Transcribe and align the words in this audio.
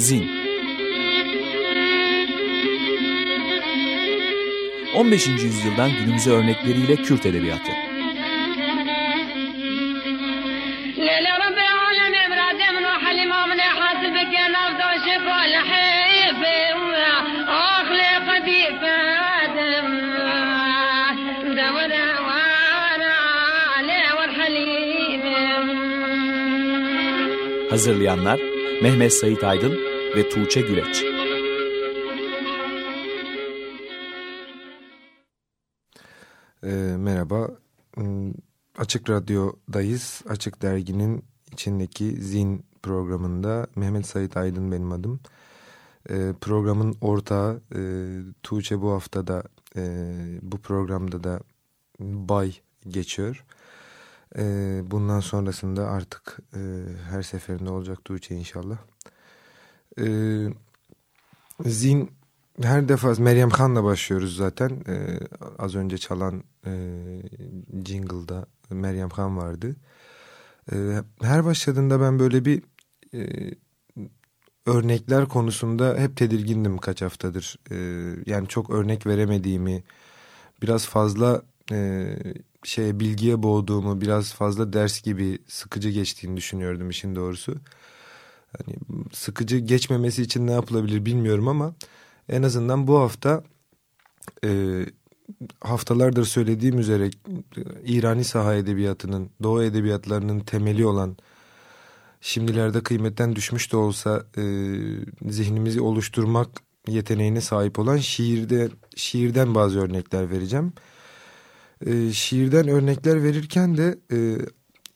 Zin 0.00 0.30
15. 4.94 5.28
yüzyıldan 5.28 5.90
günümüze 5.90 6.30
örnekleriyle 6.30 6.96
Kürt 6.96 7.26
Edebiyatı 7.26 7.72
Hazırlayanlar 27.70 28.40
Mehmet 28.82 29.12
Sait 29.12 29.44
Aydın 29.44 29.89
ve 30.16 30.28
Tuğçe 30.28 30.60
Güleç. 30.60 31.04
E, 36.62 36.96
merhaba, 36.96 37.50
hmm, 37.94 38.32
Açık 38.78 39.10
Radyo'dayız. 39.10 40.22
Açık 40.28 40.62
Dergi'nin 40.62 41.24
içindeki 41.52 42.22
Zin 42.22 42.64
programında 42.82 43.66
Mehmet 43.76 44.06
Sait 44.06 44.36
Aydın 44.36 44.72
benim 44.72 44.92
adım. 44.92 45.20
E, 46.08 46.32
programın 46.40 46.96
ortağı 47.00 47.60
e, 47.74 47.80
Tuğçe 48.42 48.80
bu 48.80 48.90
hafta 48.90 49.26
da 49.26 49.42
e, 49.76 49.82
bu 50.42 50.58
programda 50.58 51.24
da 51.24 51.40
Bay 52.00 52.54
geçiyor. 52.88 53.44
E, 54.38 54.42
bundan 54.84 55.20
sonrasında 55.20 55.88
artık 55.88 56.38
e, 56.54 56.60
her 57.10 57.22
seferinde 57.22 57.70
olacak 57.70 58.04
Tuğçe 58.04 58.34
inşallah. 58.34 58.89
E, 59.98 60.06
Zin 61.66 62.10
her 62.62 62.88
defa 62.88 63.14
Meryem 63.18 63.50
Khan'la 63.50 63.84
başlıyoruz 63.84 64.36
zaten. 64.36 64.70
E, 64.70 65.18
az 65.58 65.74
önce 65.74 65.98
çalan 65.98 66.44
e, 66.66 66.72
jingle'da 67.84 68.46
Meryem 68.70 69.08
Khan 69.08 69.36
vardı. 69.36 69.76
E, 70.72 70.76
her 71.22 71.44
başladığında 71.44 72.00
ben 72.00 72.18
böyle 72.18 72.44
bir 72.44 72.62
e, 73.14 73.50
örnekler 74.66 75.28
konusunda 75.28 75.96
hep 75.98 76.16
tedirgindim 76.16 76.78
kaç 76.78 77.02
haftadır. 77.02 77.56
E, 77.70 77.76
yani 78.26 78.48
çok 78.48 78.70
örnek 78.70 79.06
veremediğimi, 79.06 79.82
biraz 80.62 80.86
fazla 80.86 81.42
e, 81.72 82.06
şey 82.64 83.00
bilgiye 83.00 83.42
boğduğumu, 83.42 84.00
biraz 84.00 84.34
fazla 84.34 84.72
ders 84.72 85.02
gibi 85.02 85.38
sıkıcı 85.46 85.90
geçtiğini 85.90 86.36
düşünüyordum 86.36 86.90
işin 86.90 87.16
doğrusu. 87.16 87.56
Hani 88.58 88.76
sıkıcı 89.12 89.58
geçmemesi 89.58 90.22
için 90.22 90.46
ne 90.46 90.52
yapılabilir 90.52 91.04
bilmiyorum 91.04 91.48
ama 91.48 91.74
en 92.28 92.42
azından 92.42 92.86
bu 92.86 92.98
hafta 92.98 93.44
e, 94.44 94.80
haftalardır 95.60 96.24
söylediğim 96.24 96.78
üzere 96.78 97.10
İrani 97.84 98.24
saha 98.24 98.54
edebiyatının, 98.54 99.30
Doğu 99.42 99.62
edebiyatlarının 99.62 100.40
temeli 100.40 100.86
olan 100.86 101.16
şimdilerde 102.20 102.82
kıymetten 102.82 103.36
düşmüş 103.36 103.72
de 103.72 103.76
olsa 103.76 104.24
e, 104.36 104.42
zihnimizi 105.30 105.80
oluşturmak 105.80 106.48
yeteneğine 106.88 107.40
sahip 107.40 107.78
olan 107.78 107.96
şiirde 107.96 108.68
şiirden 108.96 109.54
bazı 109.54 109.80
örnekler 109.80 110.30
vereceğim. 110.30 110.72
E, 111.86 112.12
şiirden 112.12 112.68
örnekler 112.68 113.22
verirken 113.22 113.76
de 113.76 113.98
e, 114.12 114.38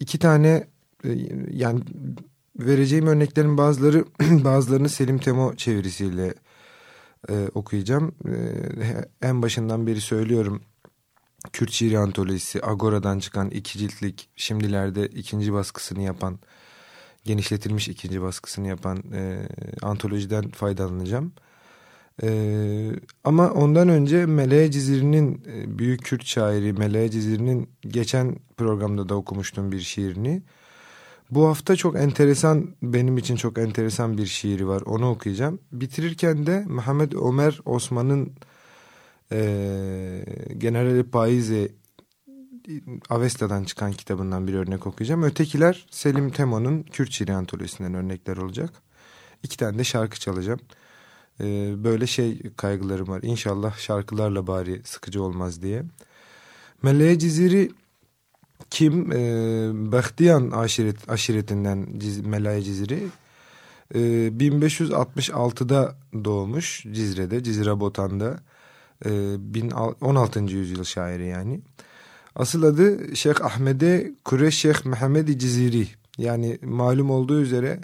iki 0.00 0.18
tane 0.18 0.68
e, 1.04 1.08
yani 1.50 1.80
vereceğim 2.58 3.06
örneklerin 3.06 3.58
bazıları 3.58 4.04
bazılarını 4.44 4.88
Selim 4.88 5.18
Temo 5.18 5.54
çevirisiyle 5.54 6.34
e, 7.28 7.48
okuyacağım. 7.54 8.14
E, 8.28 8.34
en 9.28 9.42
başından 9.42 9.86
beri 9.86 10.00
söylüyorum. 10.00 10.62
Kürt 11.52 11.70
şiiri 11.70 11.98
antolojisi 11.98 12.66
Agora'dan 12.66 13.18
çıkan 13.18 13.50
iki 13.50 13.78
ciltlik 13.78 14.28
şimdilerde 14.36 15.06
ikinci 15.06 15.52
baskısını 15.52 16.02
yapan 16.02 16.38
genişletilmiş 17.24 17.88
ikinci 17.88 18.22
baskısını 18.22 18.68
yapan 18.68 19.02
e, 19.14 19.46
antolojiden 19.82 20.48
faydalanacağım. 20.48 21.32
E, 22.22 22.28
ama 23.24 23.50
ondan 23.50 23.88
önce 23.88 24.26
Meleğe 24.26 24.70
Ciziri'nin 24.70 25.42
e, 25.46 25.78
büyük 25.78 26.04
Kürt 26.04 26.24
şairi 26.26 26.72
Meleğe 26.72 27.10
Ciziri'nin 27.10 27.70
geçen 27.80 28.36
programda 28.56 29.08
da 29.08 29.14
okumuştum 29.14 29.72
bir 29.72 29.80
şiirini. 29.80 30.42
Bu 31.30 31.46
hafta 31.46 31.76
çok 31.76 31.96
enteresan 31.96 32.74
benim 32.82 33.18
için 33.18 33.36
çok 33.36 33.58
enteresan 33.58 34.18
bir 34.18 34.26
şiiri 34.26 34.68
var 34.68 34.82
onu 34.82 35.10
okuyacağım. 35.10 35.58
Bitirirken 35.72 36.46
de 36.46 36.64
Muhammed 36.68 37.12
Ömer 37.12 37.60
Osman'ın 37.64 38.32
e, 39.32 40.24
Generali 40.58 41.04
Paize 41.04 41.68
Avesta'dan 43.10 43.64
çıkan 43.64 43.92
kitabından 43.92 44.48
bir 44.48 44.54
örnek 44.54 44.86
okuyacağım. 44.86 45.22
Ötekiler 45.22 45.86
Selim 45.90 46.30
Temo'nun 46.30 46.82
Kürt 46.82 47.10
şiiri 47.10 47.32
antolojisinden 47.32 47.94
örnekler 47.94 48.36
olacak. 48.36 48.70
İki 49.42 49.56
tane 49.56 49.78
de 49.78 49.84
şarkı 49.84 50.20
çalacağım. 50.20 50.60
Ee, 51.40 51.74
böyle 51.84 52.06
şey 52.06 52.42
kaygılarım 52.56 53.08
var. 53.08 53.20
İnşallah 53.22 53.78
şarkılarla 53.78 54.46
bari 54.46 54.82
sıkıcı 54.84 55.22
olmaz 55.22 55.62
diye. 55.62 55.82
Meleğe 56.82 57.18
Ciziri 57.18 57.70
kim? 58.70 59.12
Ee, 59.12 59.92
Bahtiyan 59.92 60.50
aşiret, 60.50 61.10
aşiretinden 61.10 61.86
Ciz, 61.98 62.20
Meleğe 62.26 62.62
Ciziri. 62.62 63.08
Ee, 63.94 63.98
1566'da 63.98 65.96
doğmuş 66.24 66.82
Cizre'de, 66.92 67.42
Cizre 67.42 67.80
Botan'da. 67.80 68.40
Ee, 69.06 69.36
16. 70.00 70.40
yüzyıl 70.40 70.84
şairi 70.84 71.26
yani. 71.26 71.60
Asıl 72.36 72.62
adı 72.62 73.16
Şeyh 73.16 73.44
Ahmede 73.44 74.12
Kureş 74.24 74.58
Şeyh 74.58 74.84
Mehmed 74.84 75.28
Ciziri. 75.28 75.88
Yani 76.18 76.58
malum 76.62 77.10
olduğu 77.10 77.40
üzere 77.40 77.80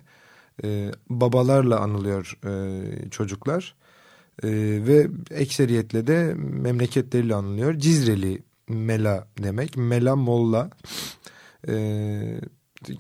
e, 0.65 0.91
babalarla 1.11 1.81
anılıyor 1.81 2.39
e, 2.47 3.11
çocuklar. 3.11 3.75
E, 4.43 4.49
ve 4.87 5.09
ekseriyetle 5.31 6.07
de 6.07 6.35
memleketleriyle 6.37 7.35
anılıyor. 7.35 7.79
Cizreli 7.79 8.43
Mela 8.71 9.29
demek. 9.39 9.77
Mela 9.77 10.17
Molla. 10.17 10.71
E, 11.69 12.41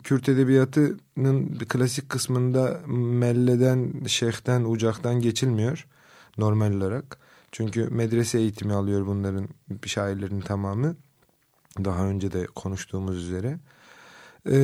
Kürt 0.02 0.28
edebiyatının 0.28 1.58
klasik 1.68 2.08
kısmında 2.08 2.80
melleden, 2.86 4.04
şeyhten, 4.06 4.64
ucaktan 4.64 5.20
geçilmiyor 5.20 5.86
normal 6.38 6.72
olarak. 6.72 7.18
Çünkü 7.52 7.88
medrese 7.90 8.38
eğitimi 8.38 8.72
alıyor 8.72 9.06
bunların 9.06 9.48
şairlerin 9.86 10.40
tamamı. 10.40 10.96
Daha 11.84 12.06
önce 12.06 12.32
de 12.32 12.46
konuştuğumuz 12.46 13.16
üzere. 13.16 13.58
E, 14.50 14.58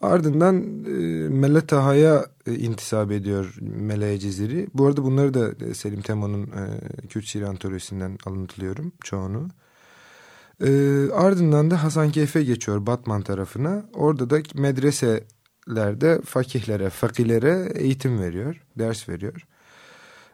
ardından 0.00 0.84
e, 0.84 1.28
Mele 1.28 1.66
Taha'ya 1.66 2.26
e, 2.46 2.54
intisap 2.54 3.12
ediyor 3.12 3.54
Mele 3.60 4.18
Ciziri. 4.18 4.68
Bu 4.74 4.86
arada 4.86 5.04
bunları 5.04 5.34
da 5.34 5.74
Selim 5.74 6.00
Temo'nun 6.00 6.42
e, 6.42 7.06
Kürt 7.08 7.24
şiir 7.24 7.42
antolojisinden 7.42 8.18
alıntılıyorum 8.26 8.92
çoğunu. 9.04 9.48
E, 10.64 10.70
ardından 11.12 11.70
da 11.70 11.82
Hasan 11.82 12.10
Keyfe 12.10 12.42
geçiyor 12.42 12.86
Batman 12.86 13.22
tarafına. 13.22 13.84
Orada 13.94 14.30
da 14.30 14.40
medreselerde 14.54 16.20
fakihlere, 16.24 16.90
fakilere 16.90 17.72
eğitim 17.74 18.20
veriyor, 18.20 18.62
ders 18.78 19.08
veriyor. 19.08 19.46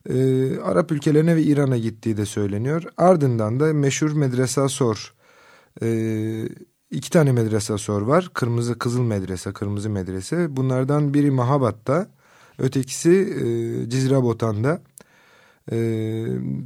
E, 0.09 0.59
Arap 0.59 0.93
ülkelerine 0.93 1.37
ve 1.37 1.43
İran'a 1.43 1.77
gittiği 1.79 2.17
de 2.17 2.27
söyleniyor. 2.27 2.83
Ardından 2.97 3.61
da 3.61 3.73
meşhur 3.73 4.13
Medresa 4.13 4.69
Sor 4.69 5.15
e, 5.83 6.49
iki 6.91 7.11
tane 7.11 7.33
medrese 7.33 7.79
sor 7.79 8.03
var. 8.03 8.31
Kırmızı 8.35 8.79
Kızıl 8.79 9.03
Medrese, 9.03 9.53
Kırmızı 9.53 9.91
Medrese. 9.91 10.57
Bunlardan 10.57 11.15
biri 11.15 11.31
Mahabat'ta, 11.31 12.07
ötekisi 12.59 13.11
e, 13.11 13.45
Cizre 13.91 14.23
Botan'da. 14.23 14.83
E, 15.73 15.77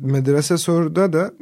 medrese 0.01 0.59
Sor'da 0.59 1.13
da 1.13 1.35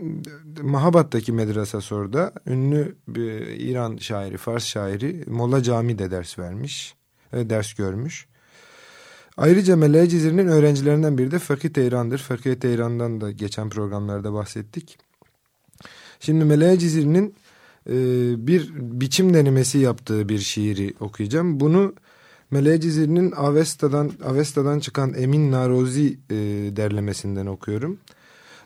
Mahabat'taki 0.63 1.33
Medrese 1.33 1.81
Sor'da 1.81 2.33
ünlü 2.47 2.97
bir 3.09 3.41
İran 3.47 3.97
şairi, 3.97 4.37
Fars 4.37 4.65
şairi 4.65 5.25
Molla 5.27 5.63
Cami'de 5.63 6.11
ders 6.11 6.39
vermiş, 6.39 6.95
ders 7.33 7.75
görmüş. 7.75 8.27
Ayrıca 9.37 9.77
Meleğe 9.77 10.09
Cizir'in 10.09 10.39
öğrencilerinden 10.39 11.19
biri 11.19 11.31
de 11.31 11.39
Fakih 11.39 11.69
Teyran'dır. 11.69 12.19
Fakih 12.19 12.55
Teyran'dan 12.55 13.21
da 13.21 13.31
geçen 13.31 13.71
programlarda 13.71 14.33
bahsettik. 14.33 14.99
Şimdi 16.21 16.45
Meleğe 16.45 16.79
Cizir'in 16.79 17.35
e, 17.89 17.95
bir 18.47 18.73
biçim 18.75 19.35
denemesi 19.35 19.79
yaptığı 19.79 20.29
bir 20.29 20.39
şiiri 20.39 20.95
okuyacağım. 21.01 21.61
Bunu 21.61 21.95
Meleğe 22.53 22.81
Cizir'in 22.81 23.33
Avesta'dan, 23.33 24.13
Avesta'dan 24.25 24.79
çıkan 24.79 25.15
Emin 25.15 25.53
Narozi 25.53 26.19
e, 26.31 26.37
derlemesinden 26.77 27.47
okuyorum. 27.47 27.99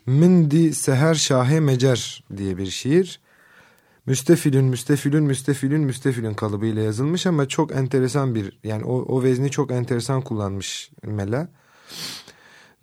Mindi 0.07 0.75
Seher 0.75 1.15
Şahe 1.15 1.61
Mecer 1.61 2.25
diye 2.37 2.59
bir 2.59 2.67
şiir. 2.67 3.21
Müstefilün, 4.07 4.65
müstefilün, 4.65 5.25
müstefilün, 5.25 5.81
müstefilün 5.81 6.35
kalıbıyla 6.35 6.83
yazılmış 6.83 7.27
ama 7.27 7.49
çok 7.49 7.73
enteresan 7.73 8.35
bir 8.35 8.59
yani 8.65 8.85
o, 8.85 8.95
o 8.95 9.23
vezni 9.23 9.51
çok 9.51 9.71
enteresan 9.71 10.21
kullanmış 10.21 10.91
Mela. 11.03 11.49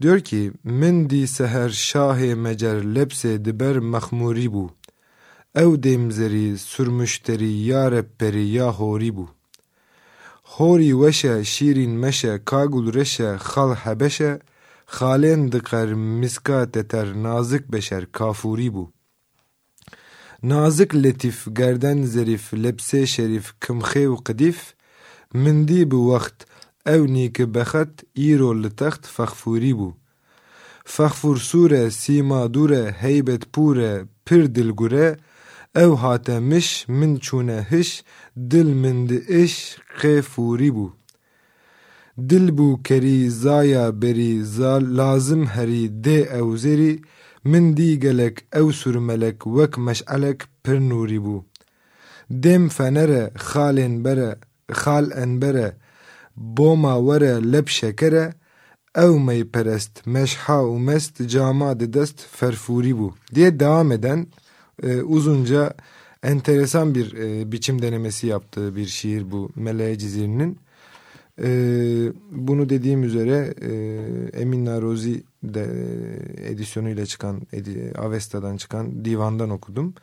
Diyor 0.02 0.20
ki 0.20 0.52
Mendi 0.64 1.28
seher 1.28 1.70
şahe 1.70 2.36
mecer 2.36 2.96
lepse 2.96 3.46
diber 3.46 3.78
mahmuri 3.78 4.54
bu. 4.54 4.72
Ev 5.56 5.84
demzeri 5.84 6.58
sürmüşteri 6.58 7.52
ya 7.52 7.92
repperi 7.92 8.48
ya 8.48 8.72
hori 8.72 9.16
bu. 9.16 9.30
Hori 10.58 11.02
veşe 11.02 11.44
şirin 11.44 11.92
meşe 11.92 12.42
kagul 12.46 12.94
reşe 12.94 13.38
khal 13.44 13.76
habeşe 13.76 14.40
Halen 14.86 15.52
dikar 15.52 15.88
miskat 15.88 16.78
eter 16.78 17.08
nazik 17.24 17.72
beşer 17.72 18.12
kafuri 18.12 18.74
bu. 18.74 18.92
Nazik 20.44 20.96
letif 20.96 21.48
gerden 21.54 22.04
zerif 22.04 22.54
lebse 22.54 23.06
şerif 23.06 23.54
kımxe 23.60 24.12
ve 24.12 24.16
kadif 24.24 24.74
mindi 25.34 25.92
bu 25.92 26.12
vakt 26.12 26.46
evni 26.86 27.34
ki 27.34 27.54
bexet 27.54 27.94
îro 28.18 28.64
li 28.64 28.70
text 28.76 29.06
fexfurî 29.16 29.74
bû. 29.80 29.94
Fexfur 30.86 31.38
sûre 31.38 31.92
sîma 31.92 32.54
dûre 32.54 32.92
heybet 32.92 33.44
pûre 33.54 34.06
pir 34.26 34.56
dilgure 34.56 35.18
ew 35.76 35.96
hate 35.96 36.40
miş 36.40 36.86
min 36.88 37.16
çûne 37.16 37.68
hiş 37.72 38.04
dil 38.52 38.66
min 38.66 39.10
di 39.10 39.18
iş 39.44 39.78
qê 40.00 40.22
fûrî 40.22 40.72
bû. 40.78 40.88
Dil 42.30 42.50
bû 42.58 42.84
kerî 42.84 43.32
zaya 43.32 44.02
berî 44.02 44.32
lazim 44.98 45.46
herî 45.46 45.84
dê 46.06 46.20
ew 46.40 46.58
zerî 46.58 47.02
min 47.44 47.78
dî 47.78 48.00
gelek 48.00 48.46
ew 48.56 48.72
sürmelek 48.72 49.44
wek 49.44 49.78
meş'elek 49.78 50.40
pir 50.64 50.80
nûrî 50.90 51.20
bû. 51.26 51.44
Dêm 52.32 52.70
fenere 52.70 53.32
xalên 53.36 54.04
bere 54.06 54.32
xal 54.72 55.12
enbere 55.12 55.78
boma 56.36 56.96
were 56.98 57.52
leb 57.52 57.68
şekere 57.68 58.34
ev 58.96 59.12
mey 59.12 59.44
perest 59.52 60.08
meşha 60.08 60.64
u 60.64 60.80
mest 60.80 61.28
cama 61.28 61.80
dest 61.80 62.28
ferfuri 62.28 62.98
bu 62.98 63.14
diye 63.36 63.60
devam 63.60 63.92
eden 63.92 64.28
e, 64.84 65.02
uzunca 65.02 65.74
enteresan 66.24 66.96
bir 66.96 67.14
e, 67.14 67.52
biçim 67.52 67.82
denemesi 67.82 68.28
yaptığı 68.28 68.76
bir 68.76 68.86
şiir 68.86 69.32
bu 69.32 69.52
Meleğe 69.56 69.98
Cizir'in. 69.98 70.58
E, 71.44 71.50
bunu 72.32 72.70
dediğim 72.70 73.04
üzere 73.04 73.54
e, 73.62 73.72
Emin 74.42 74.66
Narozi 74.66 75.24
de 75.44 75.68
e, 76.42 76.52
edisyonuyla 76.52 77.06
çıkan 77.06 77.42
edi, 77.54 77.94
Avesta'dan 77.98 78.58
çıkan 78.58 79.06
divandan 79.06 79.50
okudum. 79.50 79.94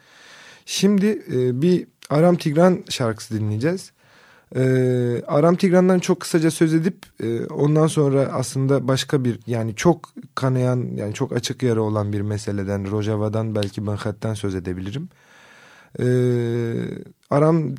Şimdi 0.67 1.22
e, 1.32 1.62
bir 1.62 1.87
Aram 2.11 2.37
Tigran 2.37 2.84
şarkısı 2.88 3.34
dinleyeceğiz. 3.34 3.93
Ee, 4.56 5.23
Aram 5.26 5.56
Tigran'dan 5.56 5.99
çok 5.99 6.20
kısaca 6.20 6.50
söz 6.50 6.75
edip 6.75 7.06
e, 7.23 7.47
ondan 7.47 7.87
sonra 7.87 8.20
aslında 8.32 8.88
başka 8.88 9.25
bir 9.25 9.41
yani 9.47 9.75
çok 9.75 10.08
kanayan 10.35 10.97
yani 10.97 11.14
çok 11.14 11.32
açık 11.32 11.62
yara 11.62 11.81
olan 11.81 12.12
bir 12.12 12.20
meseleden 12.20 12.91
Rojava'dan 12.91 13.55
belki 13.55 13.87
Benhat'ten 13.87 14.35
söz 14.35 14.55
edebilirim. 14.55 15.08
Ee, 16.00 16.05
Aram 17.31 17.75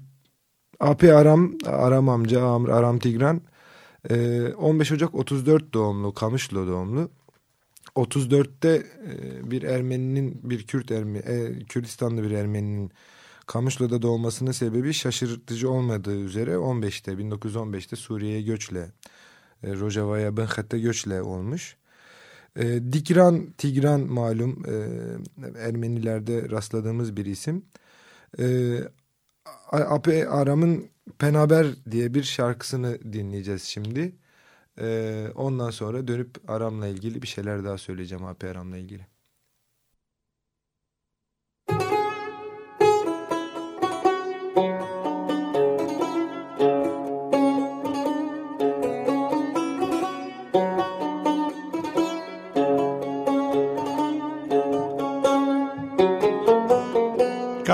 AP 0.79 1.03
Aram 1.03 1.53
Aram 1.65 2.09
amca 2.09 2.45
Aram 2.73 2.99
Tigran 2.99 3.41
e, 4.09 4.47
15 4.53 4.91
Ocak 4.91 5.15
34 5.15 5.73
doğumlu 5.73 6.13
Kamışlı 6.13 6.67
doğumlu. 6.67 7.09
34'te 7.95 8.69
e, 8.69 9.51
bir 9.51 9.63
Ermeninin 9.63 10.39
bir 10.43 10.67
Kürt 10.67 10.91
Ermeni 10.91 11.17
e, 11.17 11.59
Kürdistanlı 11.65 12.23
bir 12.23 12.31
Ermeninin 12.31 12.91
Kamışlı'da 13.51 14.01
doğmasının 14.01 14.51
sebebi 14.51 14.93
şaşırtıcı 14.93 15.69
olmadığı 15.69 16.15
üzere 16.15 16.51
15'te 16.51 17.11
1915'te 17.11 17.95
Suriye'ye 17.95 18.41
göçle 18.41 18.91
e, 19.63 19.73
Rojava'ya 19.73 20.37
Benhat'te 20.37 20.79
göçle 20.79 21.21
olmuş. 21.21 21.77
E, 22.55 22.93
Dikran 22.93 23.51
Tigran 23.51 23.99
malum 23.99 24.63
e, 24.65 24.73
Ermenilerde 25.59 26.49
rastladığımız 26.49 27.17
bir 27.17 27.25
isim. 27.25 27.65
E, 28.39 28.77
Ape 29.71 30.29
Aram'ın 30.29 30.89
Penaber 31.19 31.67
diye 31.91 32.13
bir 32.13 32.23
şarkısını 32.23 33.13
dinleyeceğiz 33.13 33.63
şimdi. 33.63 34.15
E, 34.79 35.27
ondan 35.35 35.69
sonra 35.69 36.07
dönüp 36.07 36.49
Aram'la 36.49 36.87
ilgili 36.87 37.21
bir 37.21 37.27
şeyler 37.27 37.63
daha 37.63 37.77
söyleyeceğim 37.77 38.25
Ape 38.25 38.49
Aram'la 38.49 38.77
ilgili. 38.77 39.07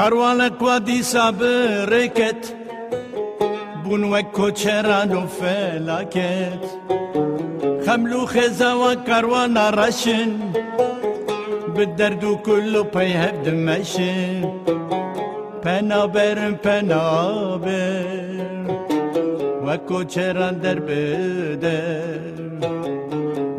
Paroale 0.07 0.55
qua 0.55 0.79
di 0.79 1.03
sapere 1.03 2.09
che 2.13 2.31
بون 3.83 4.03
و 4.03 4.21
کوچران 4.21 5.11
و 5.11 5.27
خملو 7.85 8.25
خزا 8.25 8.71
و 8.79 8.95
کروان 9.07 9.57
رشن 9.57 10.31
به 11.75 11.85
درد 11.85 12.23
و 12.23 12.35
کلو 12.35 12.83
پی 12.83 13.11
هفت 13.11 13.47
مشن 13.47 14.41
پنا 15.61 16.07
برم 16.07 16.55
پنا 16.55 17.57
بر 17.57 18.65
و 19.65 19.77
کوچران 19.77 20.57
در 20.57 20.79
بدر 20.79 22.31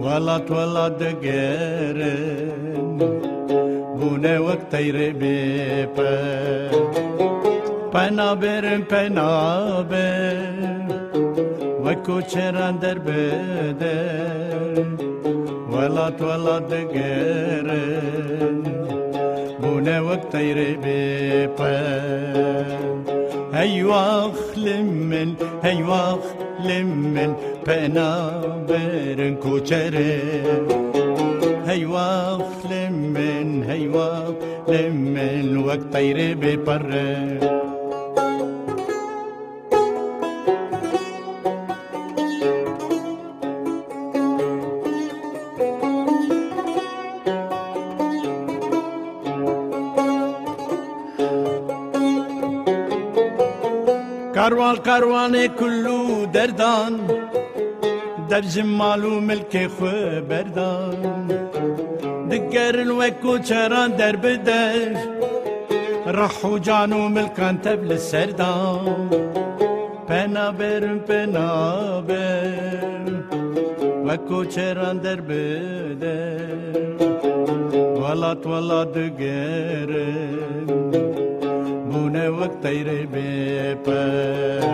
ولات 0.00 0.50
ولات 0.50 0.98
دگرن 0.98 2.48
bune 3.99 4.35
wak 4.45 4.61
tayre 4.71 5.09
bepe 5.21 6.13
Penaber 7.93 8.65
penaber 8.91 10.37
Vako 11.83 12.21
çeran 12.21 12.81
der 12.81 12.97
beder 13.07 14.87
Velat 15.71 16.21
velat 16.21 16.69
geren 16.93 18.57
Bune 19.61 19.97
wak 20.07 20.23
tayre 20.31 20.71
bepe 20.83 21.75
Heyvah 23.57 24.35
limmen 24.65 25.29
heyvah 25.61 26.23
limmen 26.67 27.31
Penaberin 27.65 29.35
koçeran 29.43 30.83
هيواخ 31.73 32.65
لمن 32.71 33.36
هيواخ 33.77 34.33
لمن 34.67 35.57
وقت 35.57 35.93
طير 35.93 36.17
ببر 36.41 36.89
كاروان 54.35 54.77
كاروان 54.77 55.45
كله 55.45 56.25
دردان 56.25 56.93
در 58.28 58.40
جمال 58.40 59.04
و 59.04 59.20
ملک 59.20 59.66
خو 59.66 59.86
بردان 60.28 61.28
دگرن 62.30 62.90
وکو 62.90 63.38
چران 63.38 63.90
در 63.90 64.16
بدر. 64.16 64.96
رح 66.06 66.46
و 66.46 66.58
جان 66.58 66.92
و 66.92 67.08
ملکان 67.08 67.58
تبل 67.58 67.96
سردان 67.96 69.10
پنا 70.08 70.52
برن 70.52 70.98
پنا 70.98 72.00
بر. 72.00 72.54
وکو 74.06 74.44
چران 74.44 74.98
در 74.98 75.20
بدر. 75.20 76.38
ولات 78.02 78.46
ولات 78.46 78.92
دگرن 78.92 80.66
بونه 81.90 82.28
وقت 82.28 82.60
تیره 82.60 83.06
بپر 83.06 84.68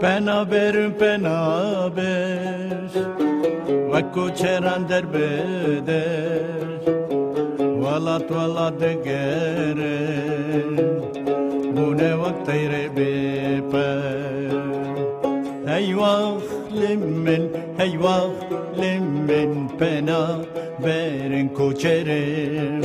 Penaber 0.00 0.98
penaber 0.98 2.88
Ve 3.68 4.12
koçeran 4.14 4.88
derbeder 4.88 6.18
Valat 7.58 8.30
valat 8.30 8.80
degeren 8.80 9.78
Bu 11.76 11.96
ne 11.98 12.18
vaktayre 12.18 12.96
beper 12.96 14.18
Eyvah 15.78 16.40
limmen 16.72 17.42
eyvah 17.78 18.30
limmen 18.78 19.68
pena 19.78 20.40
berin 20.84 21.48
koçerim. 21.48 22.82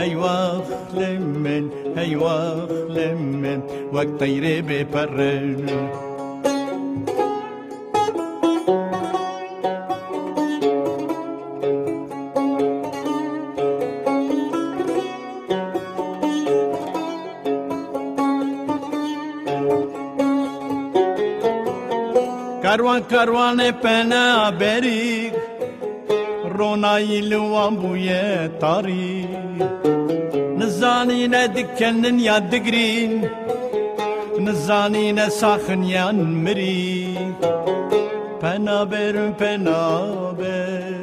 Eyvah 0.00 0.64
limmen 0.96 1.64
eyvah 1.96 2.68
limmen 2.96 3.60
vaktayre 3.92 4.68
beper 4.68 5.08
Karvan 23.10 23.58
karvan 23.58 23.80
pena 23.82 24.54
berik 24.60 25.34
Ronayı 26.58 27.30
luan 27.30 27.82
buye 27.82 28.50
tari. 28.60 29.26
Nizani 30.58 31.30
ne 31.30 31.54
dikenin 31.54 32.18
ya 32.18 32.52
digrin 32.52 33.28
Nizani 34.40 35.16
ne 35.16 35.30
sakın 35.30 35.82
yan 35.82 36.16
miri 36.16 37.14
Pena 38.40 38.90
berin 38.90 39.32
pena 39.32 40.10
ber 40.38 40.94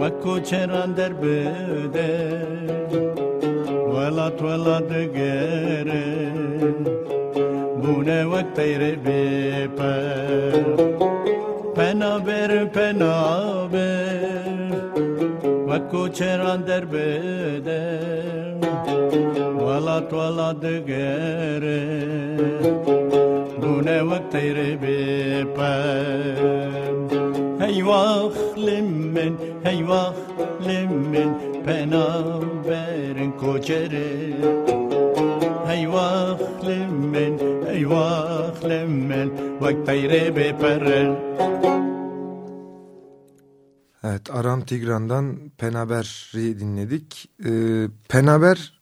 Vekko 0.00 0.44
çeran 0.44 0.96
derbede 0.96 2.42
Velat 3.94 4.42
velat 4.42 4.90
gere 5.14 6.15
Bune 8.06 8.30
vek 8.30 8.48
teyre 8.56 8.92
bepe 9.04 9.94
Pena 11.74 12.26
ber 12.26 12.72
pena 12.74 13.14
ber 13.72 14.70
Vekko 15.68 16.12
çeran 16.12 16.66
derbede 16.66 17.82
Velat 19.58 20.12
velat 20.12 20.62
gere 20.86 21.82
Bune 23.62 24.10
vek 24.10 24.32
teyre 24.32 24.82
bepe 24.82 25.72
Eyvah 27.66 28.32
limmen, 28.56 29.34
eyvah 29.64 30.14
limmen 36.62 37.55
Eyvah 37.76 38.64
limmen 38.64 39.60
Vaktayre 39.60 40.36
beperen 40.36 41.16
Evet 44.04 44.30
Aram 44.30 44.64
Tigran'dan 44.64 45.50
Penaber'i 45.58 46.60
dinledik. 46.60 47.30
Ee, 47.44 47.88
Penaber 48.08 48.80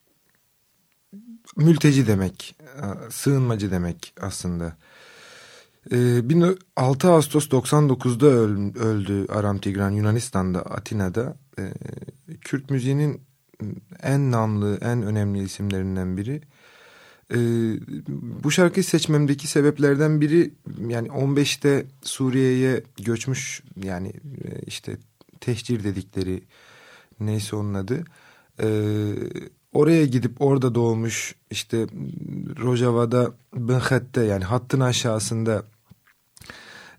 mülteci 1.56 2.06
demek, 2.06 2.56
e, 2.60 3.10
sığınmacı 3.10 3.70
demek 3.70 4.14
aslında. 4.20 4.76
Ee, 5.92 6.22
6 6.76 7.10
Ağustos 7.10 7.48
99'da 7.48 8.26
öl, 8.26 8.74
öldü 8.76 9.26
Aram 9.32 9.58
Tigran 9.58 9.90
Yunanistan'da 9.90 10.62
Atina'da. 10.62 11.36
Ee, 11.58 11.72
Kürt 12.40 12.70
müziğinin 12.70 13.20
en 14.02 14.30
namlı, 14.30 14.78
en 14.80 15.02
önemli 15.02 15.42
isimlerinden 15.42 16.16
biri. 16.16 16.42
Ee, 17.32 17.36
bu 18.44 18.50
şarkıyı 18.50 18.84
seçmemdeki 18.84 19.46
sebeplerden 19.46 20.20
biri 20.20 20.50
yani 20.88 21.08
15'te 21.08 21.86
Suriye'ye 22.02 22.82
göçmüş 23.04 23.62
yani 23.84 24.08
e, 24.08 24.60
işte 24.66 24.96
tehcir 25.40 25.84
dedikleri 25.84 26.42
neyse 27.20 27.56
onun 27.56 27.74
adı. 27.74 28.04
Ee, 28.62 29.12
oraya 29.72 30.06
gidip 30.06 30.42
orada 30.42 30.74
doğmuş 30.74 31.34
işte 31.50 31.86
Rojava'da 32.62 33.32
Bınhet'te 33.54 34.24
yani 34.24 34.44
hattın 34.44 34.80
aşağısında 34.80 35.64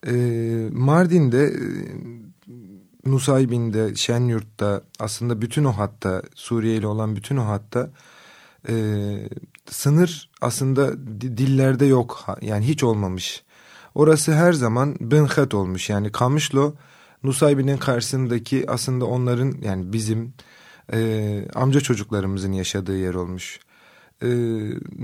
e, 0.08 0.14
Mardin'de 0.72 1.44
e, 1.46 1.62
Nusaybin'de 3.06 3.96
Şenyurt'ta 3.96 4.82
aslında 5.00 5.42
bütün 5.42 5.64
o 5.64 5.72
hatta 5.72 6.22
Suriyeli 6.36 6.88
olan 6.88 7.16
bütün 7.16 7.38
o 7.38 7.48
hatta 7.48 7.90
e, 8.70 8.76
sınır 9.70 10.30
aslında 10.42 11.08
dillerde 11.22 11.86
yok 11.86 12.26
yani 12.42 12.68
hiç 12.68 12.84
olmamış. 12.84 13.44
Orası 13.96 14.34
her 14.34 14.54
zaman 14.54 14.96
Bınhet 15.00 15.54
olmuş 15.54 15.90
yani 15.90 16.12
Kamışlo 16.12 16.74
Nusaybin'in 17.24 17.78
karşısındaki 17.78 18.72
aslında 18.72 19.06
onların 19.06 19.56
yani 19.62 19.94
bizim 19.94 20.34
e, 20.94 21.48
amca 21.56 21.82
çocuklarımızın 21.82 22.52
yaşadığı 22.52 22.98
yer 22.98 23.14
olmuş. 23.14 23.60
E, 24.22 24.28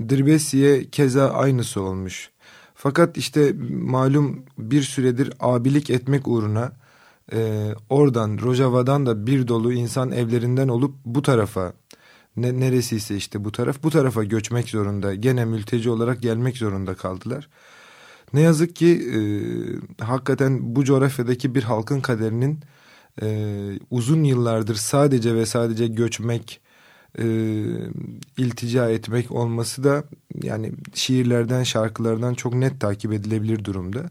Dirbesiye 0.09 0.89
keza 0.89 1.29
aynısı 1.29 1.81
olmuş. 1.81 2.29
Fakat 2.75 3.17
işte 3.17 3.53
malum 3.69 4.45
bir 4.57 4.81
süredir 4.81 5.33
abilik 5.39 5.89
etmek 5.89 6.27
uğruna 6.27 6.71
e, 7.33 7.69
oradan 7.89 8.39
Rojava'dan 8.41 9.05
da 9.05 9.27
bir 9.27 9.47
dolu 9.47 9.73
insan 9.73 10.11
evlerinden 10.11 10.67
olup 10.67 10.95
bu 11.05 11.21
tarafa 11.21 11.73
ne, 12.38 12.59
neresiyse 12.59 13.15
işte 13.15 13.43
bu 13.43 13.51
taraf 13.51 13.83
bu 13.83 13.89
tarafa 13.89 14.23
göçmek 14.23 14.69
zorunda 14.69 15.15
gene 15.15 15.45
mülteci 15.45 15.89
olarak 15.89 16.21
gelmek 16.21 16.57
zorunda 16.57 16.95
kaldılar. 16.95 17.50
Ne 18.33 18.41
yazık 18.41 18.75
ki 18.75 18.88
e, 18.88 19.19
hakikaten 20.03 20.75
bu 20.75 20.85
coğrafyadaki 20.85 21.55
bir 21.55 21.63
halkın 21.63 22.01
kaderinin 22.01 22.59
e, 23.21 23.79
uzun 23.89 24.23
yıllardır 24.23 24.75
sadece 24.75 25.35
ve 25.35 25.45
sadece 25.45 25.88
göçmek, 25.88 26.61
e, 27.19 27.25
iltica 28.38 28.89
etmek 28.89 29.31
olması 29.31 29.83
da 29.83 30.03
yani 30.43 30.71
şiirlerden, 30.93 31.63
şarkılardan 31.63 32.33
çok 32.33 32.53
net 32.53 32.81
takip 32.81 33.13
edilebilir 33.13 33.65
durumda. 33.65 34.09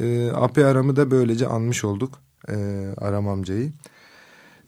E, 0.00 0.30
Ape 0.30 0.66
Aram'ı 0.66 0.96
da 0.96 1.10
böylece 1.10 1.46
anmış 1.46 1.84
olduk 1.84 2.20
e, 2.48 2.54
Aram 2.96 3.28
amcayı. 3.28 3.72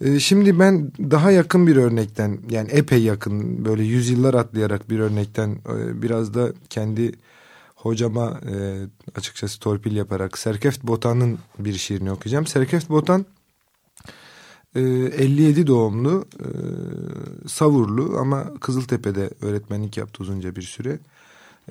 E, 0.01 0.21
şimdi 0.21 0.59
ben 0.59 0.93
daha 0.99 1.31
yakın 1.31 1.67
bir 1.67 1.77
örnekten 1.77 2.39
yani 2.51 2.71
epey 2.71 3.03
yakın 3.03 3.65
böyle 3.65 3.83
yüzyıllar 3.83 4.35
atlayarak 4.35 4.91
bir 4.91 4.99
örnekten 4.99 5.51
e, 5.51 6.03
biraz 6.03 6.35
da 6.35 6.53
kendi 6.71 7.13
hocama 7.75 8.41
e, 8.55 8.87
açıkçası 9.15 9.61
torpil 9.61 9.97
yaparak 9.97 10.39
Serkeft 10.39 10.83
Botan'ın 10.83 11.39
bir 11.59 11.73
şiirini 11.73 12.11
okuyacağım. 12.11 12.47
Serkeft 12.47 12.91
Botan 12.91 13.27
57 14.77 15.61
ee, 15.61 15.67
doğumlu, 15.67 16.25
e, 16.41 16.49
Savurlu 17.49 18.19
ama 18.19 18.55
Kızıltepe'de 18.61 19.31
öğretmenlik 19.41 19.97
yaptı 19.97 20.23
uzunca 20.23 20.57
bir 20.57 20.63
süre. 20.63 20.99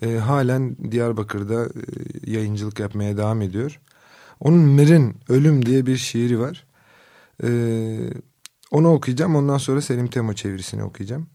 Ee, 0.02 0.16
halen 0.16 0.76
Diyarbakır'da 0.92 1.66
e, 1.66 2.32
yayıncılık 2.32 2.80
yapmaya 2.80 3.18
devam 3.18 3.42
ediyor. 3.42 3.80
Onun 4.40 4.60
Mir'in 4.60 5.16
Ölüm 5.30 5.66
diye 5.66 5.86
bir 5.86 5.98
şiiri 5.98 6.40
var. 6.40 6.66
Ee, 7.44 8.10
onu 8.72 8.94
okuyacağım. 8.94 9.36
Ondan 9.36 9.58
sonra 9.58 9.82
Selim 9.82 10.08
Temo 10.08 10.34
çevirisini 10.34 10.84
okuyacağım. 10.84 11.28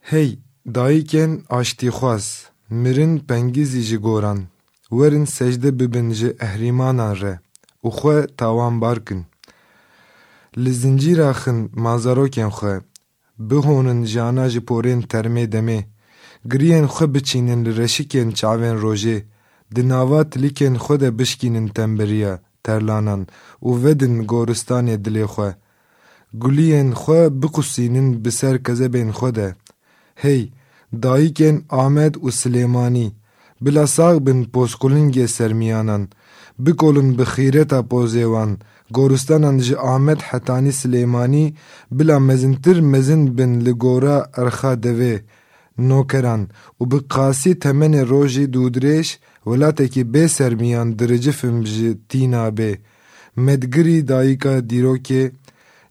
Hey, 0.00 0.38
dayıken 0.66 1.42
aştihaz, 1.50 2.48
mirin 2.70 3.18
pengizi 3.18 3.80
ji 3.80 3.96
goran, 3.96 4.38
verin 4.92 5.24
secde 5.24 5.78
bibin 5.80 6.12
ji 6.12 6.36
ehrimanan 6.40 7.20
re, 7.20 7.40
uxwe 7.82 8.26
tavan 8.36 8.80
barkin. 8.80 9.26
Li 10.58 10.72
zincîra 10.74 11.32
xin 11.32 11.70
mazarokên 11.74 12.50
xwe. 12.50 12.80
Bihûnin 13.38 14.04
jana 14.04 14.48
ji 14.48 14.60
porên 14.60 15.02
termê 15.02 15.52
demê, 15.52 15.84
giriyên 16.50 16.86
xwe 16.86 17.14
biçînin 17.14 17.64
li 17.64 17.76
reşikên 17.76 18.30
çavên 18.30 18.76
rojê, 18.84 19.22
di 19.74 19.88
nava 19.88 20.20
tilîkên 20.22 20.74
xwe 20.74 21.00
de 21.00 21.18
bişkînin 21.18 21.68
temberiya, 21.68 22.40
terlanan 22.66 23.26
û 23.66 23.68
vedin 23.82 24.14
goristanê 24.32 24.96
dilê 25.04 25.26
xwe. 25.34 25.50
Guliyên 26.42 26.90
xwe 27.02 27.20
biqusînin 27.42 28.08
bi 28.24 28.30
ser 28.38 28.56
kezebên 28.64 29.10
xwe 29.18 29.30
de. 29.34 29.48
Hey, 30.22 30.52
dayikên 31.02 31.56
Ahmed 31.70 32.14
û 32.14 32.28
Silêmanî, 32.40 33.08
bila 33.60 33.86
sağ 33.86 34.26
bin 34.26 34.44
poskulingê 34.44 35.26
sermiyanan, 35.28 36.08
bikolin 36.58 37.18
bi 37.18 37.22
xîreta 37.22 37.80
pozê 37.90 38.24
wan, 38.32 38.58
goristanan 38.90 39.58
ji 39.58 39.78
Ahmed 39.78 40.20
Hetanî 40.30 40.72
Silêmanî 40.80 41.54
bila 41.90 42.20
mezintir 42.20 42.80
mezin 42.80 43.38
bin 43.38 43.52
li 43.64 43.72
gora 43.72 44.30
erxa 44.36 44.72
devê, 44.74 45.14
nokeran 45.88 46.42
û 46.80 46.82
bi 46.90 46.98
qasî 47.14 47.52
temenê 47.64 48.02
rojî 48.08 48.46
dûdirêj 48.54 49.08
welatekî 49.44 50.02
bê 50.14 50.28
sermiyan 50.28 50.98
diricifim 50.98 51.66
ji 51.66 51.98
tîna 52.08 52.48
bê 52.58 52.72
medgirî 53.36 54.08
dayîka 54.08 54.54
dîrokê 54.70 55.32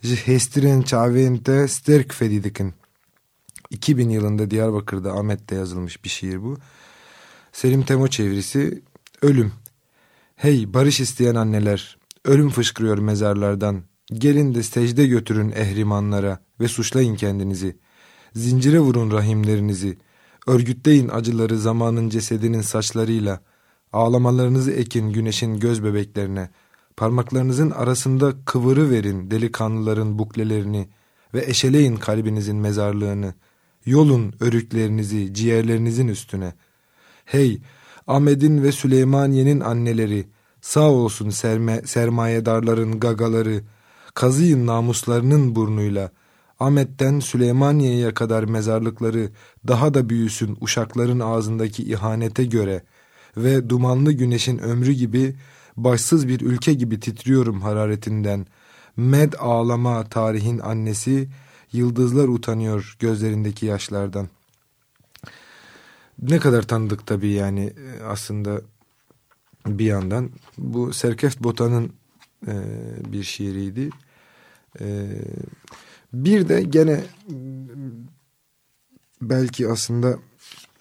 ji 0.02 0.16
hêstirên 0.16 0.82
çavên 0.84 1.44
te 1.44 1.68
sterk 1.68 2.14
fedî 2.14 2.44
dikin. 2.44 2.74
2000 3.70 4.10
yılında 4.10 4.52
Diyarbakır'da 4.52 5.14
Ahmet'te 5.14 5.56
yazılmış 5.56 6.04
bir 6.04 6.10
şiir 6.10 6.44
bu. 6.44 6.58
Selim 7.52 7.84
Temo 7.84 8.08
çevirisi 8.08 8.82
Ölüm. 9.22 9.52
Hey 10.36 10.74
barış 10.74 11.00
isteyen 11.00 11.36
anneler, 11.36 11.98
Ölüm 12.26 12.50
fışkırıyor 12.50 12.98
mezarlardan. 12.98 13.84
Gelin 14.14 14.56
de 14.56 14.64
secde 14.64 15.08
götürün 15.08 15.52
ehrimanlara 15.52 16.40
ve 16.60 16.68
suçlayın 16.68 17.16
kendinizi. 17.16 17.76
Zincire 18.36 18.80
vurun 18.80 19.12
rahimlerinizi. 19.12 19.98
Örgütleyin 20.48 21.10
acıları 21.10 21.58
zamanın 21.58 22.10
cesedinin 22.10 22.62
saçlarıyla. 22.62 23.40
Ağlamalarınızı 23.94 24.72
ekin 24.72 25.14
güneşin 25.14 25.60
göz 25.60 25.84
bebeklerine. 25.84 26.50
Parmaklarınızın 26.98 27.72
arasında 27.72 28.34
kıvırı 28.46 28.90
verin 28.90 29.32
delikanlıların 29.32 30.20
buklelerini 30.20 30.90
ve 31.34 31.46
eşeleyin 31.46 31.96
kalbinizin 31.96 32.56
mezarlığını. 32.56 33.34
Yolun 33.86 34.34
örüklerinizi 34.40 35.34
ciğerlerinizin 35.34 36.08
üstüne. 36.08 36.54
Hey, 37.26 37.62
Ahmet'in 38.08 38.64
ve 38.64 38.72
Süleymaniye'nin 38.72 39.60
anneleri, 39.60 40.28
sağ 40.62 40.90
olsun 40.90 41.30
serme, 41.30 41.82
sermayedarların 41.86 43.00
gagaları, 43.00 43.62
kazıyın 44.14 44.68
namuslarının 44.68 45.56
burnuyla, 45.56 46.12
Ahmet'ten 46.60 47.20
Süleymaniye'ye 47.20 48.14
kadar 48.14 48.44
mezarlıkları 48.44 49.30
daha 49.68 49.94
da 49.94 50.10
büyüsün 50.10 50.58
uşakların 50.62 51.20
ağzındaki 51.20 51.84
ihanete 51.84 52.46
göre 52.46 52.84
ve 53.38 53.70
dumanlı 53.70 54.12
güneşin 54.12 54.58
ömrü 54.58 54.92
gibi 54.92 55.36
başsız 55.78 56.28
bir 56.28 56.42
ülke 56.42 56.74
gibi 56.74 57.00
titriyorum 57.00 57.62
hararetinden. 57.62 58.46
Med 58.98 59.34
ağlama 59.40 60.04
tarihin 60.04 60.60
annesi, 60.60 61.30
yıldızlar 61.72 62.28
utanıyor 62.28 62.96
gözlerindeki 63.00 63.66
yaşlardan. 63.66 64.30
Ne 66.22 66.40
kadar 66.40 66.62
tanıdık 66.62 67.08
tabii 67.08 67.32
yani 67.32 67.74
aslında 68.08 68.62
bir 69.68 69.86
yandan. 69.86 70.30
Bu 70.58 70.94
Serkeft 70.94 71.44
Botan'ın 71.44 71.94
e, 72.48 72.54
bir 73.12 73.24
şiiriydi. 73.24 73.90
E, 74.80 75.08
bir 76.14 76.50
de 76.50 76.62
gene 76.62 77.04
belki 79.22 79.68
aslında 79.68 80.20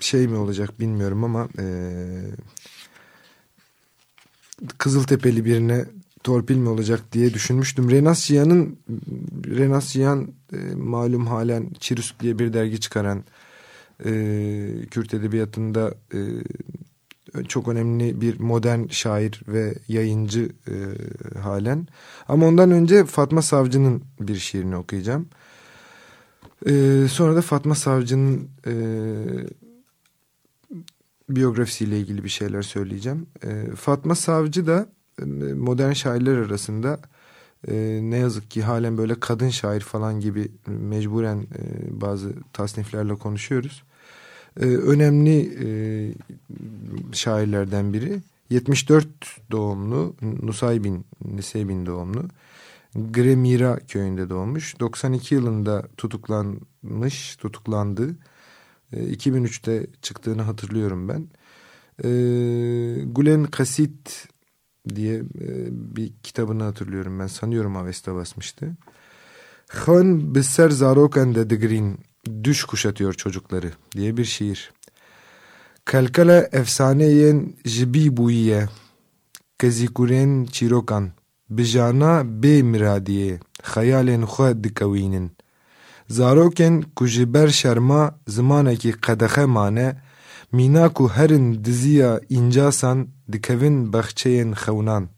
şey 0.00 0.28
mi 0.28 0.36
olacak 0.36 0.80
bilmiyorum 0.80 1.24
ama 1.24 1.48
e, 1.58 1.64
Kızıltepeli 4.78 5.44
birine 5.44 5.84
torpil 6.22 6.56
mi 6.56 6.68
olacak 6.68 7.12
diye 7.12 7.34
düşünmüştüm. 7.34 7.90
Renas 7.90 8.24
Cihan'ın 8.24 8.78
Renas 9.46 9.92
Cihan 9.92 10.28
e, 10.52 10.74
malum 10.74 11.26
halen 11.26 11.70
Çirüsk 11.80 12.20
diye 12.20 12.38
bir 12.38 12.52
dergi 12.52 12.80
çıkaran 12.80 13.24
e, 14.04 14.10
Kürt 14.90 15.14
Edebiyatı'nda 15.14 15.94
e, 16.14 16.18
çok 17.48 17.68
önemli 17.68 18.20
bir 18.20 18.40
modern 18.40 18.86
şair 18.88 19.42
ve 19.48 19.74
yayıncı 19.88 20.48
e, 20.68 20.74
halen. 21.38 21.86
Ama 22.28 22.46
ondan 22.46 22.70
önce 22.70 23.04
Fatma 23.04 23.42
Savcı'nın 23.42 24.02
bir 24.20 24.36
şiirini 24.36 24.76
okuyacağım. 24.76 25.28
E, 26.66 27.04
sonra 27.10 27.36
da 27.36 27.42
Fatma 27.42 27.74
Savcı'nın 27.74 28.48
e, 28.66 28.74
biyografisiyle 31.28 32.00
ilgili 32.00 32.24
bir 32.24 32.28
şeyler 32.28 32.62
söyleyeceğim. 32.62 33.26
E, 33.44 33.70
Fatma 33.76 34.14
Savcı 34.14 34.66
da 34.66 34.86
e, 35.22 35.24
modern 35.54 35.92
şairler 35.92 36.36
arasında 36.36 37.00
e, 37.68 38.00
ne 38.02 38.16
yazık 38.16 38.50
ki 38.50 38.62
halen 38.62 38.98
böyle 38.98 39.20
kadın 39.20 39.48
şair 39.48 39.80
falan 39.80 40.20
gibi 40.20 40.52
mecburen 40.66 41.38
e, 41.38 41.60
bazı 42.00 42.32
tasniflerle 42.52 43.14
konuşuyoruz. 43.14 43.82
E, 44.60 44.64
önemli 44.64 45.50
e, 45.64 45.68
şairlerden 47.12 47.92
biri. 47.92 48.20
74 48.50 49.08
doğumlu 49.50 50.16
Nusaybin, 50.42 51.06
Niseybin 51.24 51.86
doğumlu. 51.86 52.24
Gremira 52.94 53.78
köyünde 53.88 54.30
doğmuş. 54.30 54.80
92 54.80 55.34
yılında 55.34 55.88
tutuklanmış, 55.96 57.36
tutuklandı. 57.36 58.16
2003'te 58.92 59.86
çıktığını 60.02 60.42
hatırlıyorum 60.42 61.08
ben. 61.08 61.28
E, 62.04 62.08
Gulen 63.04 63.44
Kasit 63.44 64.28
diye 64.94 65.16
e, 65.16 65.24
bir 65.70 66.12
kitabını 66.22 66.62
hatırlıyorum 66.62 67.18
ben. 67.18 67.26
Sanıyorum 67.26 67.76
Avesta 67.76 68.14
basmıştı. 68.14 68.76
Han 69.68 70.34
Bisser 70.34 70.70
Zarokan 70.70 71.34
de 71.34 71.50
Digrin 71.50 71.98
Düş 72.44 72.64
kuşatıyor 72.64 73.14
çocukları 73.14 73.72
diye 73.92 74.16
bir 74.16 74.24
şiir. 74.24 74.70
Kalkala 75.84 76.48
efsaneyen 76.52 77.52
jibi 77.64 78.16
buiye 78.16 78.68
Kezikuren 79.58 80.44
çirokan 80.44 81.10
Bijana 81.50 82.42
be 82.42 82.62
miradiye 82.62 83.40
Hayalen 83.62 84.22
xwe 84.22 84.64
dikewînin 84.64 85.32
Zarokên 86.08 86.84
ku 86.96 87.06
şerma 87.08 88.18
zimanekî 88.26 88.92
qedexe 88.92 89.44
mane, 89.44 89.96
mîna 90.52 90.88
ku 90.88 91.08
herin 91.08 91.64
diziya 91.64 92.20
încasan 92.30 93.08
dikevin 93.32 93.92
bexçeyên 93.92 94.50
xewnan. 94.62 95.08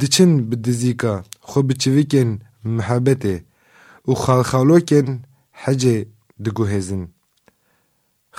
Diçin 0.00 0.52
bi 0.52 0.64
dizîka 0.64 1.24
xwe 1.48 1.68
bi 1.68 1.74
çivîkên 1.82 2.30
mihebetê 2.64 3.36
û 4.08 4.12
xalxalokên 4.24 5.08
hecê 5.66 5.96
diguhêzin. 6.44 7.02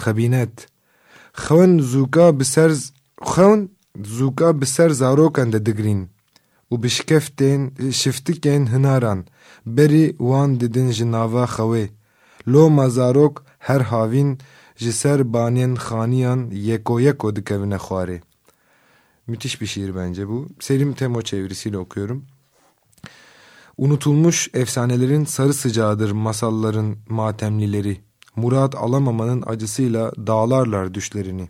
Xebînet 0.02 0.56
Xewin 1.44 1.74
zûka 1.92 2.28
bi 2.40 2.46
ser 2.54 2.72
xewin 3.32 3.62
zûka 4.18 4.50
bi 4.62 4.66
ser 4.66 4.90
zarokan 5.02 5.50
de 5.54 5.60
digrîn 5.66 6.02
û 6.72 6.74
bi 6.84 6.90
şikeftên 6.96 7.62
şiftikên 8.02 8.64
hinaran 8.74 9.20
berî 9.66 10.06
wan 10.30 10.60
didin 10.60 10.90
ji 10.98 11.06
nava 11.12 11.46
xewê 11.56 11.86
loma 12.54 12.88
zarok 12.90 13.36
her 13.68 13.82
havîn 13.92 14.30
ji 14.82 14.92
ser 15.02 15.20
banên 15.34 15.74
xaniyan 15.86 16.42
yeko 16.70 17.00
yeko 17.00 17.36
dikevine 17.36 17.76
xwarê. 17.86 18.20
Müthiş 19.28 19.62
bir 19.62 19.66
şiir 19.66 19.96
bence 19.96 20.28
bu. 20.28 20.48
Selim 20.60 20.94
Temo 20.94 21.22
çevirisiyle 21.22 21.78
okuyorum. 21.78 22.26
Unutulmuş 23.78 24.50
efsanelerin 24.54 25.26
sarı 25.26 25.54
sıcağıdır 25.54 26.12
masalların 26.12 26.96
matemlileri. 27.10 28.02
Murat 28.36 28.76
alamamanın 28.76 29.44
acısıyla 29.48 30.12
dağlarlar 30.28 30.94
düşlerini. 30.94 31.50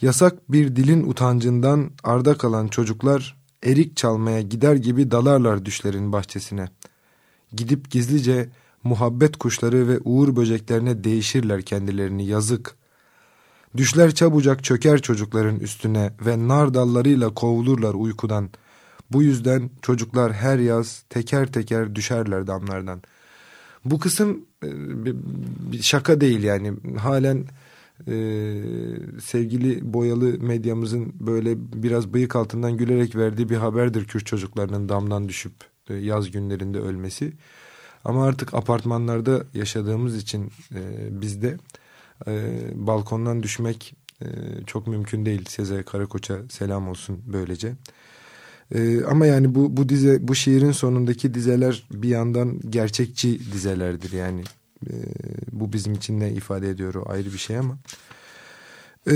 Yasak 0.00 0.52
bir 0.52 0.76
dilin 0.76 1.10
utancından 1.10 1.90
arda 2.04 2.38
kalan 2.38 2.68
çocuklar 2.68 3.36
erik 3.64 3.96
çalmaya 3.96 4.40
gider 4.40 4.74
gibi 4.76 5.10
dalarlar 5.10 5.64
düşlerin 5.64 6.12
bahçesine. 6.12 6.68
Gidip 7.52 7.90
gizlice 7.90 8.48
muhabbet 8.84 9.36
kuşları 9.36 9.88
ve 9.88 9.98
uğur 10.04 10.36
böceklerine 10.36 11.04
değişirler 11.04 11.62
kendilerini 11.62 12.26
yazık. 12.26 12.76
Düşler 13.76 14.14
çabucak 14.14 14.64
çöker 14.64 15.02
çocukların 15.02 15.60
üstüne 15.60 16.12
ve 16.26 16.48
nar 16.48 16.74
dallarıyla 16.74 17.34
kovulurlar 17.34 17.94
uykudan. 17.94 18.50
Bu 19.10 19.22
yüzden 19.22 19.70
çocuklar 19.82 20.32
her 20.32 20.58
yaz 20.58 21.04
teker 21.08 21.52
teker 21.52 21.94
düşerler 21.94 22.46
damlardan. 22.46 23.02
Bu 23.84 23.98
kısım 23.98 24.44
e, 24.64 24.68
şaka 25.82 26.20
değil 26.20 26.42
yani 26.42 26.72
halen 26.98 27.44
e, 28.06 28.14
sevgili 29.24 29.92
boyalı 29.92 30.38
medyamızın 30.38 31.12
böyle 31.20 31.56
biraz 31.82 32.14
bıyık 32.14 32.36
altından 32.36 32.76
gülerek 32.76 33.16
verdiği 33.16 33.48
bir 33.48 33.56
haberdir 33.56 34.04
Kürt 34.04 34.26
çocuklarının 34.26 34.88
damdan 34.88 35.28
düşüp 35.28 35.52
e, 35.90 35.94
yaz 35.94 36.30
günlerinde 36.30 36.78
ölmesi. 36.78 37.32
Ama 38.04 38.26
artık 38.26 38.54
apartmanlarda 38.54 39.44
yaşadığımız 39.54 40.16
için 40.16 40.52
bizde 41.10 41.58
balkondan 42.74 43.42
düşmek 43.42 43.94
çok 44.66 44.86
mümkün 44.86 45.26
değil. 45.26 45.44
Sezai 45.48 45.82
Karakoç'a 45.82 46.38
selam 46.48 46.88
olsun 46.88 47.22
böylece. 47.26 47.74
E, 48.74 49.04
ama 49.04 49.26
yani 49.26 49.54
bu 49.54 49.76
bu 49.76 49.88
dize 49.88 50.28
bu 50.28 50.34
şiirin 50.34 50.72
sonundaki 50.72 51.34
dizeler 51.34 51.86
bir 51.92 52.08
yandan 52.08 52.60
gerçekçi 52.70 53.52
dizelerdir 53.52 54.12
yani 54.12 54.42
e, 54.86 54.92
bu 55.52 55.72
bizim 55.72 55.94
için 55.94 56.20
ne 56.20 56.32
ifade 56.32 56.70
ediyor 56.70 56.94
o 56.94 57.10
ayrı 57.10 57.32
bir 57.32 57.38
şey 57.38 57.58
ama. 57.58 57.78
E, 59.10 59.14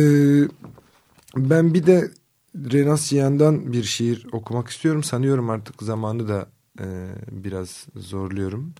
ben 1.37 1.75
bir 1.75 1.87
de 1.87 2.11
Renas 2.57 3.13
Yiyan'dan 3.13 3.73
bir 3.73 3.83
şiir 3.83 4.27
okumak 4.33 4.69
istiyorum. 4.69 5.03
Sanıyorum 5.03 5.51
artık 5.51 5.83
zamanı 5.83 6.29
da 6.29 6.47
e, 6.81 6.87
biraz 7.31 7.87
zorluyorum. 7.97 8.75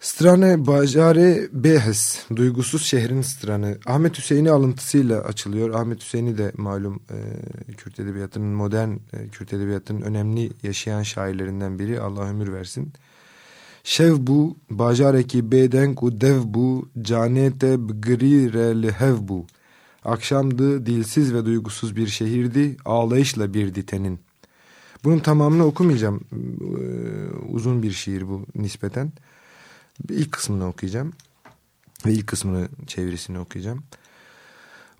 Strane 0.00 0.66
Bajare 0.66 1.48
Behes, 1.52 2.26
duygusuz 2.36 2.82
şehrin 2.82 3.22
stranı. 3.22 3.78
Ahmet 3.86 4.18
Hüseyin'i 4.18 4.50
alıntısıyla 4.50 5.20
açılıyor. 5.20 5.74
Ahmet 5.74 6.00
Hüseyin'i 6.00 6.38
de 6.38 6.52
malum 6.56 7.02
e, 7.10 7.72
Kürt 7.72 8.00
Edebiyatı'nın 8.00 8.48
modern 8.48 8.90
e, 8.90 9.28
Kürt 9.32 9.52
Edebiyatı'nın 9.52 10.00
önemli 10.00 10.50
yaşayan 10.62 11.02
şairlerinden 11.02 11.78
biri. 11.78 12.00
Allah 12.00 12.30
ömür 12.30 12.52
versin. 12.52 12.92
Şev 13.84 14.16
bu, 14.18 14.56
bajareki 14.70 15.52
bedenk 15.52 16.02
u 16.02 16.20
dev 16.20 16.40
bu, 16.44 16.88
canete 17.02 17.88
bgri 17.88 18.52
re 18.52 18.82
lehev 18.82 19.16
bu. 19.20 19.46
Akşamdı, 20.04 20.86
dilsiz 20.86 21.34
ve 21.34 21.44
duygusuz 21.44 21.96
bir 21.96 22.06
şehirdi, 22.06 22.76
ağlayışla 22.84 23.54
bir 23.54 23.74
ditenin. 23.74 24.20
Bunun 25.04 25.18
tamamını 25.18 25.64
okumayacağım. 25.64 26.20
Ee, 26.32 27.52
uzun 27.52 27.82
bir 27.82 27.92
şiir 27.92 28.28
bu 28.28 28.46
nispeten. 28.54 29.12
İlk 30.08 30.32
kısmını 30.32 30.66
okuyacağım. 30.66 31.12
Ve 32.06 32.12
ilk 32.12 32.26
kısmını 32.26 32.68
çevirisini 32.86 33.38
okuyacağım. 33.38 33.82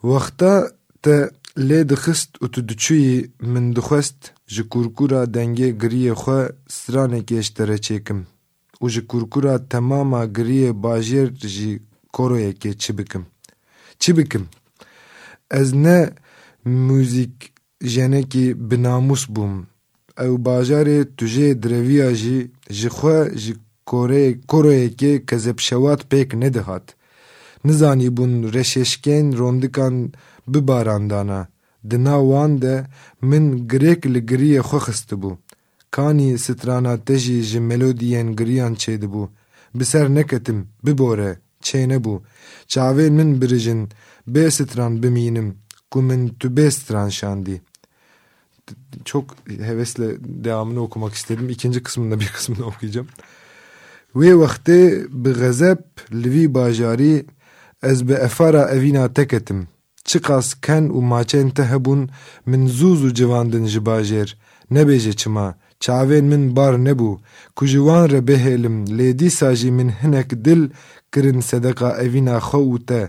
Vakta 0.02 0.70
te 1.02 1.30
lê 1.58 1.88
dixist 1.88 2.36
û 2.42 2.50
tu 2.50 2.60
diçûyî 2.68 3.30
min 3.40 3.76
dixwest 3.76 4.32
ji 4.46 4.68
kurkura 4.68 5.24
dengê 5.24 5.78
giriyê 5.82 6.12
xwe 6.12 6.52
stranekê 6.68 7.42
ji 7.42 7.54
te 7.54 7.68
re 7.68 7.76
çêkim 7.86 8.20
û 8.80 8.90
ji 8.90 9.06
kurkura 9.06 9.68
temama 9.68 10.24
giriyê 10.24 10.70
bajêr 10.82 11.28
jî 11.46 11.82
koroyekê 12.12 12.78
çi 12.78 12.98
bikim 12.98 13.26
çi 13.98 14.28
Ez 15.50 15.72
ne 15.74 16.10
müzik 16.64 17.52
jenekî 17.82 18.70
binamus 18.70 19.28
bûm. 19.28 19.66
Ew 20.18 20.34
bajarê 20.44 21.08
tu 21.16 21.26
jê 21.26 21.62
dreviya 21.62 22.14
jî 22.14 22.50
ji 22.70 22.88
xwe 22.88 23.38
ji 23.38 23.54
koroyekê 24.50 25.26
kezepşewat 25.26 26.00
pêk 26.10 26.40
nedihat. 26.40 26.86
Nizanî 27.64 28.16
bûn 28.16 28.52
reşeşkên 28.52 29.38
rondikan 29.38 30.12
bibarandana. 30.48 31.48
Di 31.90 32.04
nav 32.04 32.22
wan 32.32 32.62
de 32.62 32.86
min 33.22 33.68
girêk 33.68 34.02
li 34.14 34.20
giriyê 34.30 34.60
xwe 34.68 34.78
xistibû. 34.86 35.36
Kanî 35.90 36.38
strana 36.38 37.04
te 37.04 37.16
jî 37.18 37.42
ji 37.42 37.60
melodiyên 37.60 38.36
giriyan 38.36 38.74
çêdibû. 38.74 39.28
Bi 39.74 39.84
ser 39.84 40.08
neketim, 40.08 40.68
bibore, 40.86 41.38
çê 41.62 41.80
nebû. 41.92 42.20
Çavên 42.68 43.10
min 43.10 43.42
birijin, 43.42 43.88
bê 44.28 44.50
stran 44.50 45.02
bimînim, 45.02 45.58
ku 45.90 46.02
min 46.02 46.28
tu 46.28 46.48
bê. 46.48 47.60
Çok 49.04 49.36
hevesle 49.46 50.06
devamını 50.20 50.80
okumak 50.82 51.14
istedim. 51.14 51.48
İkinci 51.48 51.82
kısmında 51.82 52.20
bir 52.20 52.26
kısmını 52.26 52.66
okuyacağım. 52.66 53.08
Wê 54.18 54.32
wextê 54.42 54.80
bi 55.22 55.30
xezeb 55.40 55.80
li 56.20 56.28
vî 56.34 56.44
bajarî 56.54 57.16
ez 57.90 57.98
bi 58.08 58.12
efara 58.12 58.64
evîna 58.76 59.04
te 59.16 59.24
ketim. 59.32 59.60
Çi 60.08 60.18
qas 60.26 60.48
ken 60.64 60.84
û 60.96 60.98
maçên 61.12 61.48
te 61.56 61.64
hebûn 61.72 62.02
min 62.50 62.62
zû 62.76 62.90
zû 63.00 63.10
civandin 63.18 63.66
ji 63.72 63.80
bajêr. 63.88 64.28
Nebêje 64.74 65.12
çima, 65.20 65.48
min 66.30 66.56
bar 66.56 66.74
nebû. 66.86 67.12
Ku 67.56 67.66
ji 67.66 67.78
re 68.12 68.20
bihêlim 68.28 68.76
lê 68.98 69.18
dîsa 69.18 69.54
jî 69.54 69.70
min 69.70 69.90
hinek 70.00 70.44
dil 70.44 70.62
kirin 71.12 71.40
sedeqa 71.40 71.90
evîna 72.04 72.36
xwe 72.48 72.60
û 72.74 72.76
te 72.88 73.02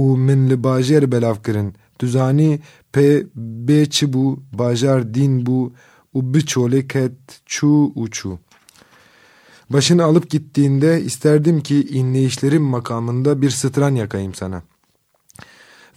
û 0.00 0.02
min 0.26 0.40
li 0.50 0.56
bajêr 0.66 1.04
belav 1.12 1.36
kirin. 1.44 1.74
Tu 1.98 2.06
zanî 2.14 2.60
pê 2.94 3.26
bê 3.66 3.80
çi 3.94 4.06
bû, 4.12 4.26
bajar 4.58 5.14
dîn 5.14 5.34
bû 5.46 5.60
û 6.16 6.18
bi 6.32 6.40
çolê 6.50 6.82
ket 6.92 7.16
çû 7.52 7.72
û. 8.02 8.04
Başını 9.70 10.04
alıp 10.04 10.30
gittiğinde 10.30 11.02
isterdim 11.02 11.60
ki 11.60 11.88
inleyişlerim 11.88 12.62
makamında 12.62 13.42
bir 13.42 13.50
sıtran 13.50 13.94
yakayım 13.94 14.34
sana. 14.34 14.62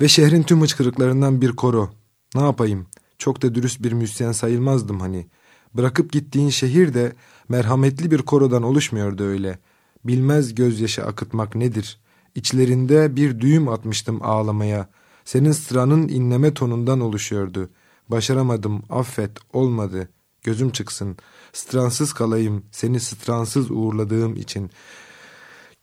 Ve 0.02 0.08
şehrin 0.08 0.44
tüm 0.44 0.62
hıçkırıklarından 0.62 1.42
bir 1.42 1.52
koro. 1.52 1.90
Ne 2.36 2.42
yapayım? 2.42 2.88
Çok 3.18 3.42
da 3.42 3.56
dürüst 3.56 3.84
bir 3.84 3.92
müzisyen 3.92 4.32
sayılmazdım 4.32 5.00
hani. 5.00 5.28
Bırakıp 5.74 6.12
gittiğin 6.12 6.50
şehir 6.50 6.94
de 6.94 7.14
merhametli 7.50 8.12
bir 8.12 8.22
korodan 8.22 8.64
oluşmuyordu 8.64 9.24
öyle. 9.24 9.60
Bilmez 10.06 10.56
gözyaşı 10.56 11.06
akıtmak 11.06 11.56
nedir? 11.56 12.00
İçlerinde 12.36 13.16
bir 13.16 13.40
düğüm 13.40 13.68
atmıştım 13.68 14.20
ağlamaya. 14.24 14.90
Senin 15.26 15.52
sıranın 15.52 16.08
inleme 16.08 16.54
tonundan 16.54 17.00
oluşuyordu. 17.00 17.70
Başaramadım, 18.10 18.84
affet, 18.90 19.32
olmadı. 19.54 20.10
Gözüm 20.44 20.70
çıksın. 20.70 21.18
Stransız 21.54 22.14
kalayım, 22.14 22.64
seni 22.72 23.00
stransız 23.00 23.72
uğurladığım 23.72 24.36
için. 24.36 24.72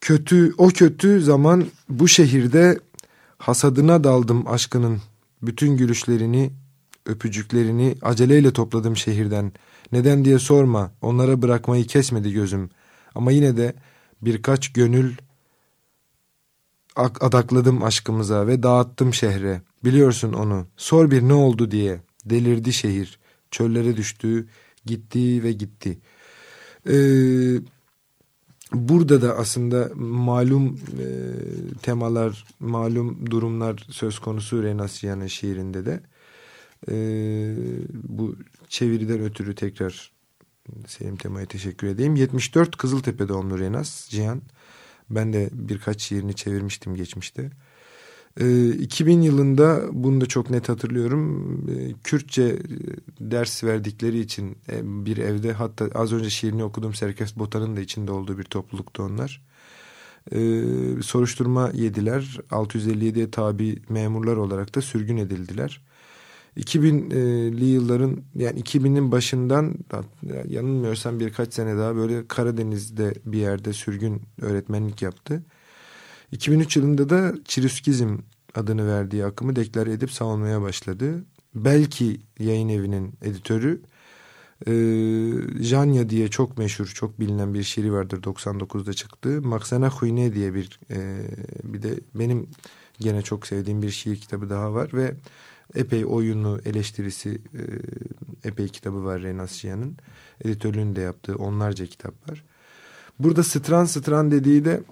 Kötü, 0.01 0.55
o 0.59 0.69
kötü 0.69 1.23
zaman 1.23 1.67
bu 1.89 2.09
şehirde 2.09 2.79
hasadına 3.39 4.05
daldım 4.05 4.49
aşkının. 4.49 5.01
Bütün 5.43 5.77
gülüşlerini, 5.77 6.53
öpücüklerini 7.07 7.95
aceleyle 8.03 8.53
topladım 8.53 8.97
şehirden. 8.97 9.53
Neden 9.93 10.25
diye 10.25 10.39
sorma, 10.39 10.93
onlara 11.03 11.43
bırakmayı 11.43 11.87
kesmedi 11.87 12.33
gözüm. 12.33 12.71
Ama 13.15 13.33
yine 13.33 13.57
de 13.57 13.75
birkaç 14.23 14.73
gönül 14.73 15.13
adakladım 16.97 17.83
aşkımıza 17.83 18.47
ve 18.47 18.63
dağıttım 18.63 19.15
şehre. 19.15 19.63
Biliyorsun 19.85 20.33
onu, 20.33 20.67
sor 20.77 21.11
bir 21.11 21.23
ne 21.23 21.33
oldu 21.33 21.71
diye. 21.71 22.01
Delirdi 22.25 22.73
şehir, 22.73 23.19
çöllere 23.51 23.97
düştü, 23.97 24.47
gitti 24.87 25.43
ve 25.43 25.53
gitti. 25.53 25.99
Ee, 26.89 27.57
burada 28.73 29.23
da 29.23 29.37
aslında 29.37 29.91
malum 29.95 30.81
e, 31.01 31.07
temalar, 31.83 32.45
malum 32.61 33.31
durumlar 33.31 33.87
söz 33.91 34.19
konusu 34.19 34.63
Renasciana 34.63 35.29
şiirinde 35.29 35.87
de. 35.87 36.01
Ee, 36.91 37.55
bu 37.93 38.37
çeviriden 38.69 39.21
ötürü 39.21 39.55
tekrar 39.55 40.13
Selim 40.87 41.17
Tema'ya 41.17 41.47
teşekkür 41.47 41.87
edeyim. 41.87 42.17
74 42.17 42.77
Kızıltepe 42.77 43.29
doğumlu 43.29 43.59
Renas 43.59 44.09
Cihan. 44.09 44.43
Ben 45.11 45.33
de 45.33 45.49
birkaç 45.53 46.03
şiirini 46.03 46.35
çevirmiştim 46.35 46.95
geçmişte. 46.95 47.51
E, 48.41 48.71
2000 48.71 49.23
yılında 49.23 49.83
bunu 49.93 50.21
da 50.21 50.27
çok 50.27 50.51
net 50.51 50.69
hatırlıyorum. 50.69 51.47
E, 51.71 51.93
Kürtçe 52.05 52.59
ders 53.21 53.65
verdikleri 53.65 54.21
için 54.21 54.59
bir 54.83 55.17
evde 55.17 55.53
hatta 55.53 55.89
az 55.95 56.13
önce 56.13 56.31
şiirini 56.31 56.65
okuduğum 56.65 56.95
Serkes 56.95 57.37
Botan'ın 57.37 57.77
da 57.77 57.81
içinde 57.81 58.13
olduğu 58.13 58.39
bir 58.39 58.45
toplulukta 58.45 59.03
onlar. 59.03 59.43
E, 60.33 60.63
soruşturma 61.03 61.71
yediler. 61.75 62.39
657'ye 62.51 63.31
tabi 63.31 63.79
memurlar 63.89 64.37
olarak 64.37 64.75
da 64.75 64.81
sürgün 64.81 65.17
edildiler. 65.17 65.81
2000'li 66.57 67.65
yılların 67.65 68.23
yani 68.35 68.61
2000'in 68.61 69.13
başından 69.13 69.75
yanılmıyorsam 70.49 71.21
birkaç 71.21 71.55
sene 71.55 71.77
daha 71.77 71.97
böyle 71.97 72.27
Karadeniz'de 72.29 73.15
bir 73.27 73.39
yerde 73.39 73.73
sürgün 73.73 74.23
öğretmenlik 74.41 75.03
yaptı. 75.03 75.43
2003 76.33 76.77
yılında 76.77 77.09
da 77.09 77.35
Çiriskizm 77.45 78.19
adını 78.55 78.89
verdiği 78.89 79.25
akımı 79.25 79.57
deklar 79.57 79.87
edip 79.87 80.13
savunmaya 80.13 80.63
başladı. 80.63 81.25
Belki 81.55 82.21
yayın 82.39 82.69
evinin 82.69 83.15
editörü 83.23 83.83
e, 84.67 84.73
Janya 85.61 86.11
diye 86.11 86.29
çok 86.29 86.59
meşhur, 86.59 86.87
çok 86.87 87.21
bilinen 87.21 87.55
bir 87.55 87.63
şiiri 87.63 87.93
vardır 87.93 88.23
99'da 88.23 88.93
çıktı. 88.93 89.43
Maksana 89.43 89.91
Huyne 89.91 90.35
diye 90.35 90.55
bir 90.55 90.81
e, 90.91 91.29
bir 91.65 91.83
de 91.83 92.01
benim 92.15 92.49
gene 93.01 93.23
çok 93.23 93.47
sevdiğim 93.47 93.83
bir 93.83 93.91
şiir 93.91 94.17
kitabı 94.17 94.51
daha 94.51 94.75
var 94.75 94.91
ve 94.93 95.15
epey 95.75 96.05
oyunu 96.05 96.61
eleştirisi 96.65 97.41
e, 97.55 97.63
epey 98.49 98.69
kitabı 98.69 99.05
var 99.05 99.23
Renascia'nın. 99.23 99.97
Editörlüğünü 100.45 100.97
de 100.97 101.01
yaptığı 101.01 101.37
onlarca 101.37 101.87
kitap 101.87 102.31
var. 102.31 102.45
Burada 103.19 103.43
stran 103.43 103.85
stran 103.85 104.31
dediği 104.31 104.65
de 104.65 104.83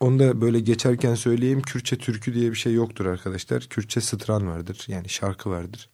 onu 0.00 0.18
da 0.18 0.40
böyle 0.40 0.60
geçerken 0.60 1.14
söyleyeyim. 1.14 1.62
Kürtçe 1.62 1.98
türkü 1.98 2.34
diye 2.34 2.50
bir 2.50 2.56
şey 2.56 2.74
yoktur 2.74 3.06
arkadaşlar. 3.06 3.62
Kürtçe 3.62 4.00
stran 4.00 4.48
vardır. 4.48 4.84
Yani 4.88 5.08
şarkı 5.08 5.50
vardır. 5.50 5.88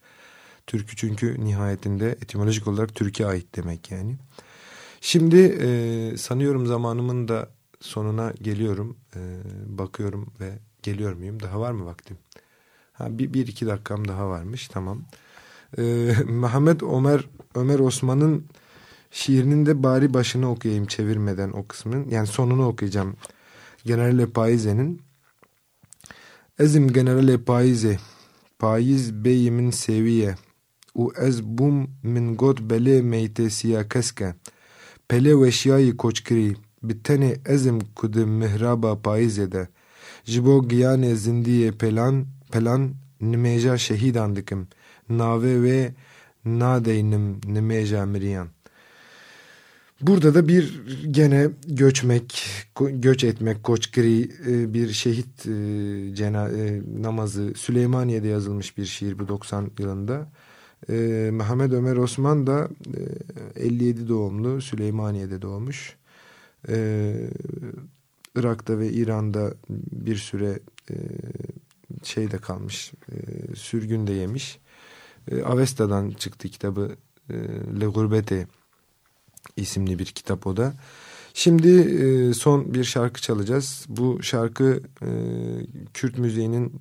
Türkü 0.66 0.96
çünkü 0.96 1.44
nihayetinde 1.44 2.08
etimolojik 2.10 2.68
olarak 2.68 2.94
Türkiye 2.94 3.28
ait 3.28 3.56
demek 3.56 3.90
yani. 3.90 4.16
Şimdi 5.00 5.38
e, 5.38 6.16
sanıyorum 6.16 6.66
zamanımın 6.66 7.28
da 7.28 7.48
sonuna 7.80 8.32
geliyorum. 8.42 8.96
E, 9.16 9.20
bakıyorum 9.66 10.32
ve 10.40 10.58
geliyor 10.82 11.12
muyum? 11.12 11.42
Daha 11.42 11.60
var 11.60 11.72
mı 11.72 11.86
vaktim? 11.86 12.18
Ha, 12.92 13.18
bir, 13.18 13.34
bir 13.34 13.46
iki 13.46 13.66
dakikam 13.66 14.08
daha 14.08 14.28
varmış. 14.28 14.68
Tamam. 14.68 15.02
E, 15.78 15.82
Mehmet 16.24 16.82
Ömer 16.82 17.28
Ömer 17.54 17.78
Osman'ın 17.78 18.46
şiirinin 19.10 19.66
de 19.66 19.82
bari 19.82 20.14
başını 20.14 20.50
okuyayım 20.50 20.86
çevirmeden 20.86 21.50
o 21.50 21.66
kısmın. 21.66 22.06
Yani 22.10 22.26
sonunu 22.26 22.66
okuyacağım. 22.66 23.16
Generale 23.86 24.26
Paize'nin 24.26 25.00
Ezim 26.58 26.88
Generale 26.88 27.38
Paize 27.38 27.98
Paiz 28.58 29.24
beyimin 29.24 29.70
seviye 29.70 30.34
u 30.94 31.12
ez 31.22 31.42
bum 31.42 31.90
min 32.02 32.36
got 32.36 32.60
bele 32.60 33.02
meyte 33.02 33.50
siya 33.50 33.88
keske 33.88 34.34
pele 35.08 35.40
veşyayı 35.40 35.96
koçkiri 35.96 36.56
bitene 36.82 37.36
ezim 37.46 37.80
kudim 37.96 38.28
mihraba 38.28 39.02
paizede 39.02 39.68
jibo 40.24 40.68
giyane 40.68 41.14
zindiye 41.16 41.72
pelan 41.72 42.26
pelan 42.52 42.94
nimeja 43.20 43.78
şehidan 43.78 44.36
dikim 44.36 44.68
nave 45.08 45.62
ve 45.62 45.94
nadeynim 46.44 47.40
nimeja 47.44 48.06
miriyan 48.06 48.48
Burada 50.02 50.34
da 50.34 50.48
bir 50.48 50.82
gene 51.10 51.48
göçmek, 51.66 52.44
göç 52.80 53.24
etmek, 53.24 53.64
koçkiri 53.64 54.22
e, 54.22 54.74
bir 54.74 54.92
şehit 54.92 55.46
e, 55.46 55.50
cena, 56.14 56.48
e, 56.48 56.82
namazı 57.02 57.52
Süleymaniye'de 57.56 58.28
yazılmış 58.28 58.78
bir 58.78 58.84
şiir 58.84 59.18
bu 59.18 59.28
90 59.28 59.70
yılında. 59.78 60.32
Mehmet 61.32 61.72
Ömer 61.72 61.96
Osman 61.96 62.46
da 62.46 62.68
57 63.56 64.08
doğumlu 64.08 64.60
Süleymaniye'de 64.60 65.42
doğmuş. 65.42 65.96
Irak'ta 68.36 68.78
ve 68.78 68.92
İran'da 68.92 69.54
bir 69.92 70.16
süre 70.16 70.58
şeyde 72.02 72.38
kalmış, 72.38 72.92
sürgünde 73.54 74.12
yemiş. 74.12 74.58
Avesta'dan 75.44 76.10
çıktı 76.10 76.48
kitabı 76.48 76.96
Le 77.80 77.86
Gurbete 77.86 78.46
isimli 79.56 79.98
bir 79.98 80.06
kitap 80.06 80.46
o 80.46 80.56
da. 80.56 80.74
Şimdi 81.34 81.68
e, 81.68 82.34
son 82.34 82.74
bir 82.74 82.84
şarkı 82.84 83.20
çalacağız. 83.20 83.86
Bu 83.88 84.22
şarkı 84.22 84.80
e, 85.02 85.08
Kürt 85.94 86.18
müziğinin 86.18 86.72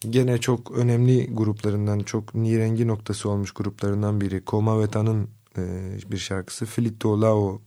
gene 0.00 0.38
çok 0.38 0.70
önemli 0.70 1.34
gruplarından 1.34 1.98
çok 1.98 2.34
nirengi 2.34 2.88
noktası 2.88 3.28
olmuş 3.28 3.50
gruplarından 3.50 4.20
biri 4.20 4.44
Komaveta'nın 4.44 5.28
e, 5.58 5.62
bir 6.10 6.18
şarkısı 6.18 6.66
Filito 6.66 7.20
Lao 7.20 7.60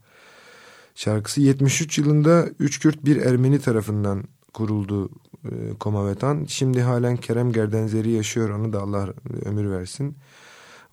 şarkısı 0.94 1.40
73 1.40 1.98
yılında 1.98 2.48
üç 2.58 2.80
Kürt 2.80 3.04
bir 3.04 3.16
Ermeni 3.16 3.60
tarafından 3.60 4.24
kuruldu 4.54 5.10
e, 5.44 5.74
Komavetan. 5.80 6.44
Şimdi 6.48 6.82
halen 6.82 7.16
Kerem 7.16 7.52
Gerdenzeri 7.52 8.10
yaşıyor 8.10 8.50
onu 8.50 8.72
da 8.72 8.80
Allah 8.80 9.08
ömür 9.44 9.70
versin. 9.70 10.16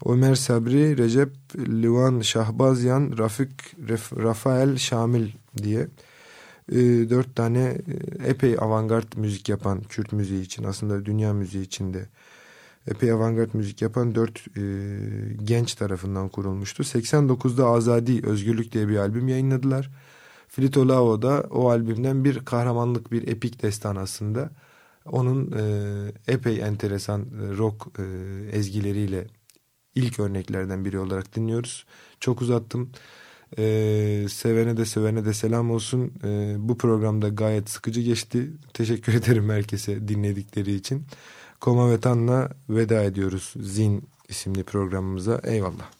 Ömer 0.06 0.36
Sabri, 0.36 0.98
Recep, 0.98 1.30
Livan 1.58 2.22
Şahbazyan, 2.22 3.18
Rafik, 3.18 3.52
Rafael 4.18 4.78
Şamil 4.78 5.32
diye 5.58 5.88
e, 6.72 6.76
dört 7.10 7.36
tane 7.36 7.78
e, 8.24 8.28
epey 8.30 8.56
avantgard 8.60 9.14
müzik 9.18 9.50
yapan 9.50 9.82
Kürt 9.82 10.12
müziği 10.12 10.42
için 10.42 10.64
aslında 10.64 11.06
dünya 11.06 11.34
müziği 11.34 11.64
için 11.64 11.94
de 11.94 12.06
epey 12.88 13.12
avantgard 13.12 13.50
müzik 13.54 13.82
yapan 13.82 14.16
dört 14.16 14.58
e, 14.58 14.62
genç 15.44 15.74
tarafından 15.74 16.30
kurulmuştu. 16.30 16.84
89'da 16.84 17.66
Azadi 17.66 18.28
Özgürlük 18.28 18.72
diye 18.72 18.88
bir 18.88 18.98
albüm 18.98 19.28
yayınladılar. 19.28 19.90
Filito 20.48 20.88
Lao 20.88 21.22
da 21.22 21.44
o 21.52 21.70
albümden 21.70 22.24
bir 22.24 22.40
kahramanlık 22.40 23.12
bir 23.12 23.28
epik 23.28 23.64
destan 23.64 23.96
aslında. 23.96 24.50
Onun 25.06 25.52
e, 25.52 26.34
epey 26.34 26.62
enteresan 26.62 27.22
e, 27.22 27.58
rock 27.58 27.88
e, 28.00 28.04
ezgileriyle 28.58 29.28
ilk 29.98 30.20
örneklerden 30.20 30.86
biri 30.86 31.00
olarak 31.00 31.36
dinliyoruz. 31.36 31.86
Çok 32.20 32.42
uzattım. 32.42 32.90
Ee, 33.58 34.26
sevene 34.30 34.78
de 34.78 34.86
sevene 34.86 35.26
de 35.26 35.34
selam 35.34 35.72
olsun. 35.72 36.14
Ee, 36.24 36.56
bu 36.60 36.78
programda 36.78 37.30
gayet 37.30 37.70
sıkıcı 37.70 38.02
geçti. 38.02 38.52
Teşekkür 38.74 39.14
ederim 39.22 39.50
herkese 39.50 40.08
dinledikleri 40.08 40.74
için. 40.74 41.04
Koma 41.60 41.92
ve 41.92 42.00
Tan'la 42.00 42.50
veda 42.70 43.04
ediyoruz 43.04 43.54
Zin 43.62 44.04
isimli 44.30 44.64
programımıza. 44.64 45.42
Eyvallah. 45.44 45.97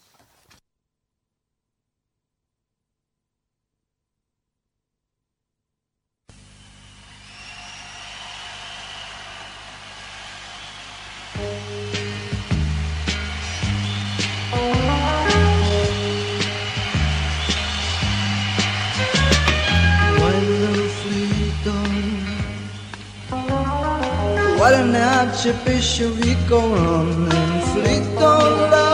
arcebishovico 25.38 26.58
non 26.58 27.28
inflitto 27.30 28.30
la 28.70 28.88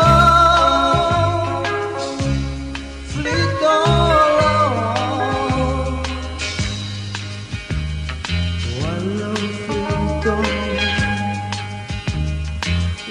flitto 3.07 3.73
la 4.39 4.55
quando 8.79 9.29
flitto 9.65 10.35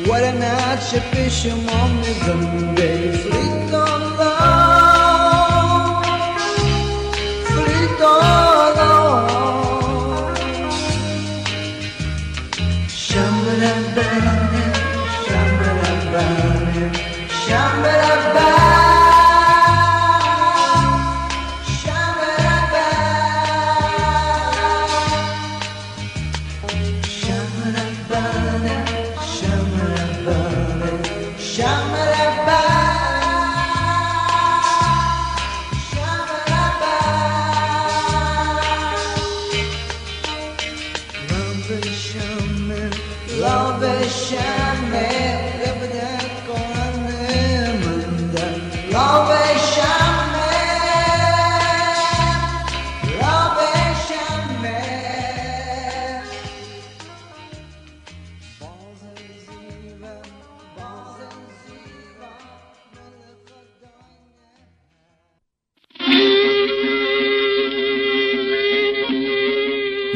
what 0.06 0.24
an 0.24 0.44
archbishop 0.44 1.58
on 1.82 1.92
the 2.02 2.34
baby 2.76 3.13
Yeah. 14.14 14.43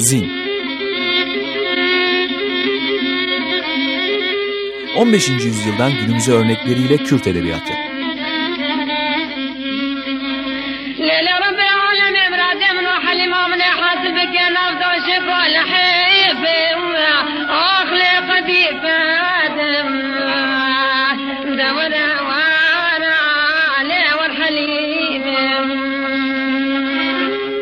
Zin 0.07 0.31
15. 4.95 5.29
yüzyıldan 5.29 5.91
günümüze 5.91 6.31
örnekleriyle 6.31 6.97
Kürt 6.97 7.27
Edebiyatı 7.27 7.73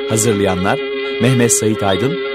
Hazırlayanlar 0.09 0.79
Mehmet 1.21 1.53
Sait 1.53 1.83
Aydın 1.83 2.34